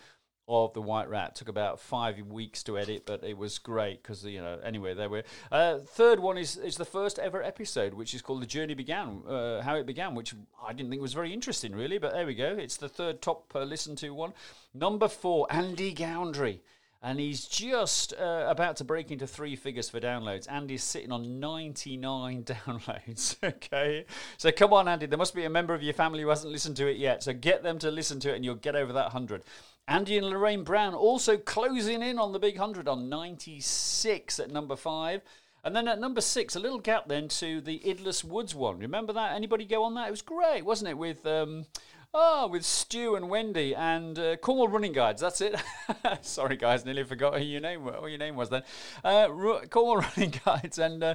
of 0.48 0.72
the 0.72 0.82
White 0.82 1.08
Rat. 1.08 1.34
Took 1.34 1.48
about 1.48 1.78
five 1.78 2.18
weeks 2.26 2.62
to 2.64 2.78
edit, 2.78 3.04
but 3.06 3.22
it 3.22 3.36
was 3.36 3.58
great 3.58 4.02
because 4.02 4.24
you 4.24 4.40
know. 4.40 4.58
Anyway, 4.64 4.94
there 4.94 5.08
we. 5.08 5.22
Uh, 5.52 5.78
third 5.78 6.20
one 6.20 6.38
is 6.38 6.56
is 6.56 6.76
the 6.76 6.84
first 6.84 7.18
ever 7.18 7.42
episode, 7.42 7.94
which 7.94 8.14
is 8.14 8.22
called 8.22 8.42
"The 8.42 8.46
Journey 8.46 8.74
Began," 8.74 9.22
uh, 9.28 9.62
how 9.62 9.76
it 9.76 9.86
began, 9.86 10.14
which 10.14 10.34
I 10.66 10.72
didn't 10.72 10.90
think 10.90 11.02
was 11.02 11.14
very 11.14 11.32
interesting, 11.32 11.72
really. 11.72 11.98
But 11.98 12.12
there 12.12 12.26
we 12.26 12.34
go. 12.34 12.56
It's 12.58 12.76
the 12.76 12.88
third 12.88 13.20
top 13.22 13.52
uh, 13.54 13.62
listened 13.62 13.98
to 13.98 14.10
one. 14.10 14.32
Number 14.74 15.08
four, 15.08 15.46
Andy 15.50 15.92
Goundry. 15.92 16.62
And 17.00 17.20
he's 17.20 17.46
just 17.46 18.12
uh, 18.14 18.46
about 18.48 18.76
to 18.76 18.84
break 18.84 19.12
into 19.12 19.26
three 19.26 19.54
figures 19.54 19.88
for 19.88 20.00
downloads. 20.00 20.50
Andy's 20.50 20.82
sitting 20.82 21.12
on 21.12 21.38
99 21.38 22.44
downloads. 22.44 23.36
okay. 23.42 24.04
So 24.36 24.50
come 24.50 24.72
on, 24.72 24.88
Andy. 24.88 25.06
There 25.06 25.18
must 25.18 25.34
be 25.34 25.44
a 25.44 25.50
member 25.50 25.74
of 25.74 25.82
your 25.82 25.94
family 25.94 26.22
who 26.22 26.28
hasn't 26.28 26.52
listened 26.52 26.76
to 26.78 26.88
it 26.88 26.96
yet. 26.96 27.22
So 27.22 27.32
get 27.32 27.62
them 27.62 27.78
to 27.80 27.90
listen 27.90 28.18
to 28.20 28.32
it 28.32 28.36
and 28.36 28.44
you'll 28.44 28.56
get 28.56 28.74
over 28.74 28.92
that 28.94 29.12
100. 29.14 29.44
Andy 29.86 30.18
and 30.18 30.26
Lorraine 30.26 30.64
Brown 30.64 30.94
also 30.94 31.36
closing 31.38 32.02
in 32.02 32.18
on 32.18 32.32
the 32.32 32.38
big 32.40 32.58
100 32.58 32.88
on 32.88 33.08
96 33.08 34.40
at 34.40 34.50
number 34.50 34.74
5. 34.74 35.22
And 35.64 35.74
then 35.74 35.88
at 35.88 36.00
number 36.00 36.20
6, 36.20 36.56
a 36.56 36.60
little 36.60 36.78
gap 36.78 37.08
then 37.08 37.28
to 37.28 37.60
the 37.60 37.80
Idless 37.88 38.24
Woods 38.24 38.54
one. 38.54 38.78
Remember 38.78 39.12
that? 39.12 39.34
Anybody 39.34 39.64
go 39.64 39.84
on 39.84 39.94
that? 39.94 40.08
It 40.08 40.10
was 40.10 40.22
great, 40.22 40.64
wasn't 40.64 40.90
it? 40.90 40.98
With 40.98 41.24
um, 41.26 41.66
oh, 42.14 42.48
with 42.48 42.64
Stu 42.64 43.16
and 43.16 43.28
Wendy 43.28 43.74
and 43.74 44.18
uh, 44.18 44.36
Cornwall 44.36 44.68
Running 44.68 44.92
Guides. 44.92 45.20
That's 45.20 45.40
it. 45.40 45.56
Sorry, 46.22 46.56
guys, 46.56 46.84
nearly 46.84 47.04
forgot 47.04 47.38
who 47.38 47.44
your 47.44 47.60
name 47.60 47.84
what 47.84 48.08
your 48.08 48.18
name 48.18 48.36
was 48.36 48.50
then. 48.50 48.62
Uh, 49.04 49.28
Cornwall 49.70 49.98
Running 50.16 50.34
Guides 50.44 50.78
and. 50.78 51.02
Uh, 51.02 51.14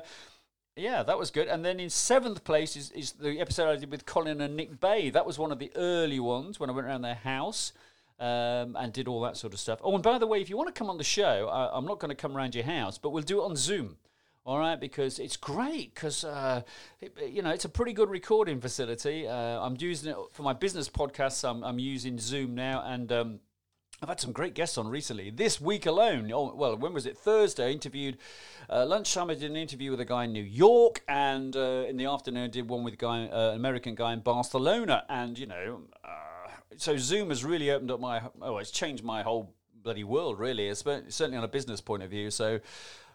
yeah, 0.75 1.03
that 1.03 1.19
was 1.19 1.29
good. 1.29 1.47
And 1.47 1.63
then 1.63 1.79
in 1.79 1.91
seventh 1.91 2.43
place 2.43 2.75
is, 2.75 2.89
is 2.91 3.11
the 3.11 3.39
episode 3.39 3.69
I 3.69 3.75
did 3.75 3.91
with 3.91 4.07
Colin 4.07 4.41
and 4.41 4.55
Nick 4.55 4.79
Bay. 4.79 5.11
That 5.11 5.23
was 5.23 5.37
one 5.37 5.51
of 5.51 5.59
the 5.59 5.71
early 5.75 6.19
ones 6.19 6.59
when 6.59 6.67
I 6.67 6.73
went 6.73 6.87
around 6.87 7.03
their 7.03 7.13
house 7.13 7.73
um, 8.19 8.75
and 8.79 8.91
did 8.91 9.07
all 9.07 9.21
that 9.21 9.37
sort 9.37 9.53
of 9.53 9.59
stuff. 9.59 9.79
Oh, 9.83 9.93
and 9.93 10.03
by 10.03 10.17
the 10.17 10.25
way, 10.25 10.41
if 10.41 10.49
you 10.49 10.57
want 10.57 10.73
to 10.73 10.77
come 10.77 10.89
on 10.89 10.97
the 10.97 11.03
show, 11.03 11.47
I, 11.47 11.77
am 11.77 11.85
not 11.85 11.99
going 11.99 12.09
to 12.09 12.15
come 12.15 12.35
around 12.35 12.55
your 12.55 12.63
house, 12.63 12.97
but 12.97 13.11
we'll 13.11 13.23
do 13.23 13.41
it 13.41 13.45
on 13.45 13.55
Zoom. 13.55 13.97
All 14.45 14.59
right, 14.59 14.77
because 14.77 15.19
it's 15.19 15.37
great. 15.37 15.95
Because 15.95 16.25
uh, 16.25 16.63
it, 16.99 17.17
you 17.29 17.41
know 17.41 17.51
it's 17.51 17.65
a 17.65 17.69
pretty 17.69 17.93
good 17.93 18.09
recording 18.09 18.59
facility. 18.59 19.25
Uh, 19.25 19.33
I'm 19.33 19.77
using 19.79 20.11
it 20.11 20.17
for 20.31 20.43
my 20.43 20.53
business 20.53 20.89
podcasts. 20.89 21.47
I'm, 21.47 21.63
I'm 21.63 21.79
using 21.79 22.19
Zoom 22.19 22.53
now, 22.53 22.83
and 22.85 23.11
um, 23.11 23.39
I've 24.01 24.09
had 24.09 24.19
some 24.19 24.33
great 24.33 24.53
guests 24.53 24.77
on 24.77 24.89
recently. 24.89 25.29
This 25.29 25.61
week 25.61 25.85
alone, 25.85 26.29
oh, 26.33 26.53
well, 26.53 26.75
when 26.75 26.93
was 26.93 27.05
it? 27.05 27.17
Thursday, 27.17 27.71
interviewed, 27.71 28.17
uh, 28.69 28.85
lunchtime 28.85 29.29
I 29.29 29.35
did 29.35 29.49
an 29.49 29.55
interview 29.55 29.91
with 29.91 30.01
a 30.01 30.05
guy 30.05 30.25
in 30.25 30.33
New 30.33 30.43
York, 30.43 31.03
and 31.07 31.55
uh, 31.55 31.85
in 31.87 31.95
the 31.95 32.05
afternoon 32.05 32.43
I 32.43 32.47
did 32.47 32.67
one 32.67 32.83
with 32.83 32.95
a 32.95 32.97
guy, 32.97 33.27
uh, 33.27 33.51
an 33.51 33.55
American 33.55 33.95
guy 33.95 34.11
in 34.11 34.19
Barcelona. 34.19 35.05
And, 35.07 35.39
you 35.39 35.45
know, 35.45 35.83
uh, 36.03 36.49
so 36.75 36.97
Zoom 36.97 37.29
has 37.29 37.45
really 37.45 37.71
opened 37.71 37.91
up 37.91 38.01
my, 38.01 38.21
oh, 38.41 38.57
it's 38.57 38.71
changed 38.71 39.05
my 39.05 39.23
whole 39.23 39.55
bloody 39.81 40.03
world, 40.03 40.37
really. 40.37 40.67
It's 40.67 40.81
certainly 40.81 41.37
on 41.37 41.45
a 41.45 41.47
business 41.47 41.79
point 41.79 42.03
of 42.03 42.09
view. 42.09 42.29
So, 42.29 42.59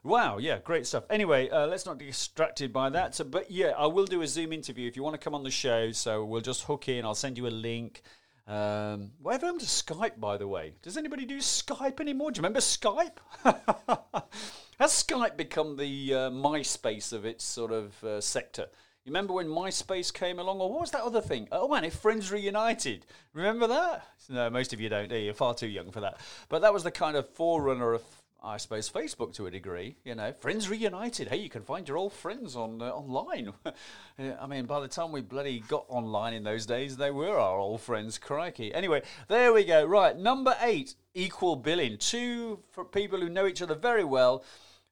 wow, 0.03 0.39
yeah, 0.39 0.59
great 0.59 0.87
stuff. 0.87 1.05
Anyway, 1.11 1.49
uh, 1.49 1.67
let's 1.67 1.87
not 1.87 1.99
get 1.99 2.07
distracted 2.07 2.73
by 2.73 2.91
that. 2.91 3.15
So, 3.15 3.25
but 3.25 3.51
yeah, 3.51 3.73
I 3.77 3.87
will 3.87 4.07
do 4.07 4.23
a 4.23 4.27
Zoom 4.27 4.53
interview 4.53 4.89
if 4.89 4.97
you 4.97 5.03
want 5.03 5.15
to 5.15 5.19
come 5.19 5.35
on 5.35 5.43
the 5.43 5.51
show. 5.51 5.93
So 5.93 6.25
we'll 6.25 6.41
just 6.41 6.65
hook 6.65 6.89
in. 6.89 7.05
I'll 7.05 7.15
send 7.15 7.37
you 7.37 7.47
a 7.47 7.49
link. 7.49 8.03
Um, 8.47 9.11
whatever 9.21 9.47
happened 9.47 9.61
to 9.61 9.67
Skype, 9.67 10.19
by 10.19 10.39
the 10.39 10.49
way? 10.49 10.73
Does 10.83 10.97
anybody 10.97 11.27
do 11.27 11.39
Skype 11.39 12.01
anymore? 12.01 12.31
Do 12.31 12.39
you 12.39 12.43
remember 12.43 12.61
Skype? 12.61 13.19
Has 14.79 14.93
Skype 14.93 15.37
become 15.37 15.77
the 15.77 16.15
uh, 16.15 16.31
MySpace 16.31 17.13
of 17.13 17.27
its 17.27 17.45
sort 17.45 17.73
of 17.73 18.03
uh, 18.03 18.21
sector? 18.23 18.69
You 19.05 19.11
remember 19.11 19.35
when 19.35 19.49
MySpace 19.49 20.13
came 20.13 20.39
along, 20.39 20.61
or 20.61 20.71
what 20.71 20.81
was 20.81 20.91
that 20.91 21.03
other 21.03 21.21
thing? 21.21 21.49
Oh 21.51 21.67
man, 21.69 21.85
if 21.85 21.95
Friends 21.95 22.31
Reunited. 22.31 23.07
Remember 23.33 23.67
that? 23.67 24.07
No, 24.29 24.51
most 24.51 24.73
of 24.73 24.81
you 24.81 24.89
don't. 24.89 25.11
You're 25.11 25.35
far 25.35 25.55
too 25.55 25.67
young 25.67 25.91
for 25.91 26.01
that. 26.01 26.19
But 26.49 26.61
that 26.61 26.73
was 26.73 26.85
the 26.85 26.91
kind 26.91 27.17
of 27.17 27.29
forerunner 27.31 27.95
of, 27.95 28.03
I 28.43 28.57
suppose, 28.57 28.89
Facebook 28.89 29.35
to 29.35 29.47
a 29.47 29.51
degree. 29.51 29.97
You 30.05 30.15
know, 30.15 30.33
Friends 30.33 30.69
Reunited. 30.69 31.29
Hey, 31.29 31.39
you 31.39 31.49
can 31.49 31.63
find 31.63 31.89
your 31.89 31.97
old 31.97 32.13
friends 32.13 32.55
on 32.55 32.81
uh, 32.81 32.87
online. 32.87 33.53
I 34.19 34.47
mean, 34.47 34.67
by 34.67 34.81
the 34.81 34.89
time 34.89 35.13
we 35.13 35.21
bloody 35.21 35.61
got 35.61 35.85
online 35.89 36.35
in 36.35 36.45
those 36.45 36.67
days, 36.67 36.97
they 36.97 37.11
were 37.11 37.39
our 37.39 37.59
old 37.59 37.81
friends. 37.81 38.19
Crikey. 38.19 38.73
Anyway, 38.73 39.03
there 39.29 39.53
we 39.53 39.65
go. 39.65 39.85
Right, 39.85 40.17
number 40.17 40.57
eight, 40.61 40.95
equal 41.15 41.57
billing. 41.57 41.99
Two 41.99 42.61
for 42.71 42.85
people 42.85 43.21
who 43.21 43.29
know 43.29 43.47
each 43.47 43.63
other 43.63 43.75
very 43.75 44.05
well 44.05 44.45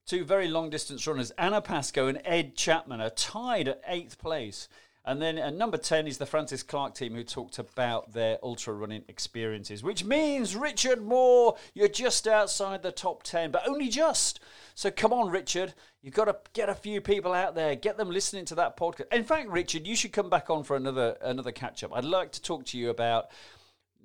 Two 0.07 0.25
very 0.25 0.47
long 0.47 0.71
distance 0.71 1.05
runners, 1.05 1.33
Anna 1.33 1.61
Pascoe 1.61 2.07
and 2.07 2.23
Ed 2.25 2.55
Chapman, 2.55 3.01
are 3.01 3.11
tied 3.11 3.67
at 3.67 3.83
eighth 3.89 4.19
place. 4.19 4.69
And 5.07 5.23
then 5.23 5.39
at 5.39 5.55
number 5.55 5.77
10 5.77 6.09
is 6.09 6.19
the 6.19 6.27
Francis 6.27 6.65
Clark 6.65 6.97
team 6.97 7.15
who 7.15 7.23
talked 7.23 7.61
about 7.61 8.13
their 8.13 8.39
ultra 8.43 8.75
running 8.75 9.05
experiences, 9.07 9.85
which 9.85 10.05
means, 10.05 10.57
Richard 10.57 11.01
Moore, 11.01 11.57
you're 11.75 11.87
just 11.87 12.27
outside 12.27 12.83
the 12.83 12.91
top 12.91 13.23
10, 13.23 13.53
but 13.53 13.69
only 13.69 13.89
just. 13.89 14.41
So 14.75 14.91
come 14.91 15.13
on, 15.13 15.31
Richard. 15.31 15.75
You've 16.03 16.15
got 16.15 16.25
to 16.25 16.37
get 16.55 16.69
a 16.69 16.75
few 16.75 17.01
people 17.01 17.33
out 17.33 17.55
there, 17.55 17.77
get 17.77 17.97
them 17.97 18.11
listening 18.11 18.47
to 18.47 18.57
that 18.57 18.77
podcast. 18.77 19.13
In 19.13 19.23
fact, 19.23 19.49
Richard, 19.49 19.87
you 19.87 19.95
should 19.95 20.13
come 20.13 20.29
back 20.29 20.51
on 20.51 20.65
for 20.65 20.75
another 20.75 21.17
another 21.23 21.53
catch 21.53 21.85
up. 21.85 21.93
I'd 21.95 22.05
like 22.05 22.33
to 22.33 22.43
talk 22.43 22.65
to 22.67 22.79
you 22.79 22.91
about 22.91 23.31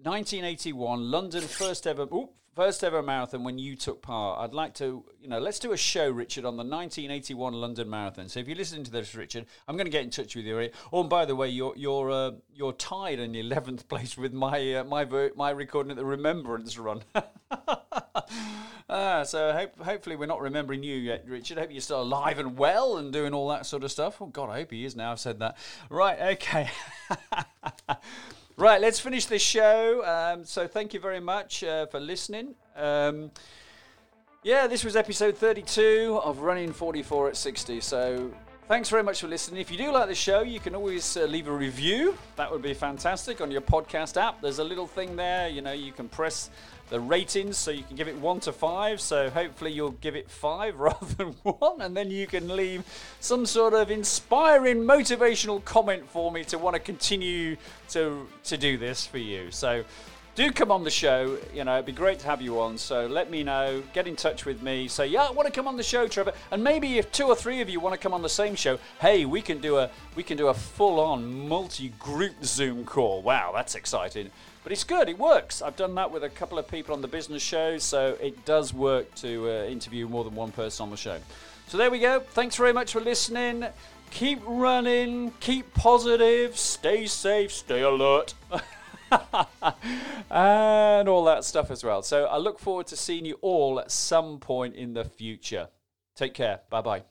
1981 0.03 1.10
London 1.10 1.41
first 1.41 1.88
ever. 1.88 2.03
Ooh, 2.03 2.29
first 2.55 2.84
ever 2.84 3.01
marathon 3.01 3.43
when 3.43 3.58
you 3.58 3.75
took 3.75 4.01
part. 4.01 4.39
I'd 4.39 4.53
like 4.53 4.74
to, 4.75 5.03
you 5.22 5.29
know, 5.29 5.39
let's 5.39 5.60
do 5.60 5.72
a 5.72 5.77
show, 5.77 6.10
Richard, 6.10 6.46
on 6.46 6.58
the 6.58 6.63
1981 6.63 7.53
London 7.53 7.89
Marathon. 7.89 8.29
So 8.29 8.39
if 8.39 8.48
you're 8.48 8.58
listening 8.58 8.84
to 8.84 8.91
this, 8.91 9.15
Richard, 9.15 9.46
I'm 9.67 9.75
going 9.75 9.86
to 9.86 9.91
get 9.91 10.03
in 10.03 10.10
touch 10.10 10.36
with 10.36 10.46
you. 10.46 10.70
Oh, 10.91 11.01
and 11.01 11.10
by 11.10 11.25
the 11.25 11.36
way, 11.36 11.50
you're 11.50 11.74
you're 11.75 12.12
uh, 12.12 12.31
you're 12.53 12.74
tied 12.74 13.20
in 13.20 13.34
11th 13.34 13.88
place 13.88 14.17
with 14.17 14.34
my 14.34 14.75
uh, 14.75 14.84
my 14.84 15.05
my 15.36 15.51
recording 15.51 15.91
at 15.91 15.98
the 15.98 16.05
Remembrance 16.05 16.77
Run. 16.77 17.03
ah, 18.89 19.24
so 19.24 19.53
hope, 19.53 19.79
hopefully 19.81 20.15
we're 20.15 20.25
not 20.25 20.41
remembering 20.41 20.84
you 20.84 20.96
yet, 20.96 21.25
Richard. 21.27 21.58
Hope 21.58 21.72
you're 21.72 21.81
still 21.81 22.01
alive 22.01 22.39
and 22.39 22.58
well 22.58 22.98
and 22.98 23.13
doing 23.13 23.34
all 23.34 23.48
that 23.50 23.65
sort 23.65 23.84
of 23.84 23.91
stuff. 23.91 24.22
Oh 24.22 24.27
God, 24.27 24.50
I 24.50 24.60
hope 24.60 24.72
he 24.72 24.86
is 24.86 24.96
now. 24.96 25.12
I've 25.12 25.20
said 25.20 25.39
that. 25.39 25.58
Right. 25.89 26.20
Okay. 26.34 26.70
Right, 28.58 28.81
let's 28.81 29.00
finish 29.00 29.25
this 29.25 29.41
show. 29.41 30.03
Um, 30.05 30.43
so, 30.43 30.67
thank 30.67 30.93
you 30.93 31.00
very 31.00 31.22
much 31.22 31.63
uh, 31.63 31.86
for 31.86 32.00
listening. 32.00 32.53
Um, 32.75 33.31
yeah, 34.43 34.67
this 34.67 34.84
was 34.84 34.96
episode 34.96 35.38
32 35.38 36.20
of 36.24 36.39
Running 36.39 36.74
44 36.74 37.29
at 37.29 37.38
60. 37.38 37.79
So, 37.79 38.31
thanks 38.67 38.89
very 38.89 39.03
much 39.03 39.22
for 39.22 39.27
listening. 39.27 39.62
If 39.62 39.72
you 39.72 39.77
do 39.77 39.91
like 39.91 40.10
the 40.10 40.15
show, 40.15 40.41
you 40.41 40.60
can 40.60 40.75
always 40.75 41.15
uh, 41.15 41.22
leave 41.22 41.48
a 41.48 41.51
review. 41.51 42.17
That 42.36 42.51
would 42.51 42.62
be 42.62 42.74
fantastic 42.74 43.39
on 43.39 43.51
your 43.51 43.62
podcast 43.62 44.20
app. 44.22 44.41
There's 44.41 44.60
a 44.60 44.63
little 44.63 44.88
thing 44.88 45.15
there, 45.15 45.48
you 45.48 45.62
know, 45.62 45.72
you 45.72 45.93
can 45.93 46.10
press 46.10 46.50
the 46.92 47.00
ratings 47.00 47.58
so 47.58 47.72
you 47.72 47.84
can 47.84 47.96
give 47.96 48.08
it 48.08 48.18
one 48.18 48.40
to 48.42 48.52
five. 48.52 49.02
So 49.02 49.32
hopefully 49.32 49.72
you'll 49.72 49.92
give 49.92 50.16
it 50.16 50.30
five 50.30 50.76
rather 50.80 51.06
than 51.16 51.30
one, 51.44 51.82
and 51.82 51.98
then 51.98 52.12
you 52.12 52.28
can 52.28 52.56
leave 52.56 52.84
some 53.20 53.48
sort 53.48 53.74
of 53.74 53.90
inspiring, 53.90 54.84
motivational 54.84 55.64
comment 55.66 56.08
for 56.08 56.32
me 56.32 56.44
to 56.46 56.60
want 56.60 56.75
to 56.75 56.80
continue 56.80 57.56
to 57.90 58.27
to 58.44 58.58
do 58.58 58.77
this 58.77 59.08
for 59.08 59.18
you. 59.18 59.50
So 59.50 59.84
do 60.34 60.50
come 60.51 60.72
on 60.72 60.84
the 60.84 60.90
show. 60.90 61.38
You 61.54 61.64
know, 61.66 61.75
it'd 61.75 61.86
be 61.86 61.92
great 61.92 62.20
to 62.20 62.25
have 62.27 62.42
you 62.42 62.60
on. 62.62 62.77
So 62.77 63.06
let 63.06 63.30
me 63.30 63.44
know. 63.44 63.84
Get 63.94 64.08
in 64.08 64.16
touch 64.16 64.46
with 64.46 64.62
me. 64.62 64.88
Say, 64.88 65.08
yeah, 65.08 65.24
I 65.24 65.32
want 65.32 65.48
to 65.48 65.54
come 65.54 65.68
on 65.68 65.75
the 65.75 65.84
show, 65.84 66.08
Trevor. 66.08 66.34
And 66.51 66.64
maybe 66.64 66.98
if 66.98 67.12
two 67.12 67.25
or 67.25 67.36
three 67.36 67.62
of 67.62 67.70
you 67.70 67.80
want 67.80 67.94
to 67.94 68.00
come 68.00 68.14
on 68.14 68.22
the 68.22 68.30
same 68.30 68.56
show, 68.56 68.80
hey, 69.01 69.25
we 69.25 69.42
can 69.42 69.60
do 69.60 69.77
a 69.77 69.90
we 70.16 70.24
can 70.24 70.38
do 70.38 70.48
a 70.48 70.54
full-on 70.54 71.48
multi-group 71.48 72.44
Zoom 72.44 72.86
call. 72.86 73.22
Wow, 73.22 73.51
that's 73.54 73.75
exciting. 73.75 74.32
But 74.64 74.72
it's 74.72 74.84
good, 74.84 75.10
it 75.10 75.18
works. 75.18 75.62
I've 75.62 75.76
done 75.76 75.96
that 75.96 76.12
with 76.12 76.24
a 76.24 76.30
couple 76.30 76.60
of 76.60 76.68
people 76.68 76.94
on 76.94 77.02
the 77.02 77.08
business 77.08 77.42
show, 77.42 77.78
so 77.78 78.18
it 78.22 78.46
does 78.46 78.74
work 78.74 79.14
to 79.16 79.50
uh, 79.50 79.66
interview 79.66 80.08
more 80.08 80.24
than 80.24 80.36
one 80.36 80.52
person 80.52 80.84
on 80.84 80.90
the 80.92 80.98
show. 80.98 81.20
So 81.68 81.78
there 81.78 81.90
we 81.90 82.00
go. 82.00 82.20
Thanks 82.20 82.56
very 82.58 82.74
much 82.74 82.94
for 82.94 83.02
listening. 83.02 83.66
Keep 84.12 84.42
running, 84.46 85.32
keep 85.40 85.74
positive, 85.74 86.58
stay 86.58 87.08
safe, 87.08 87.52
stay 87.52 87.82
alert. 87.82 88.34
and 90.30 91.10
all 91.10 91.24
that 91.26 91.44
stuff 91.44 91.72
as 91.72 91.84
well. 91.84 92.02
So 92.02 92.26
I 92.26 92.38
look 92.38 92.60
forward 92.60 92.88
to 92.88 92.98
seeing 92.98 93.26
you 93.26 93.38
all 93.42 93.80
at 93.80 93.92
some 93.92 94.40
point 94.40 94.76
in 94.76 94.94
the 94.94 95.06
future. 95.06 95.70
Take 96.16 96.34
care. 96.34 96.60
Bye 96.70 96.82
bye. 96.82 97.11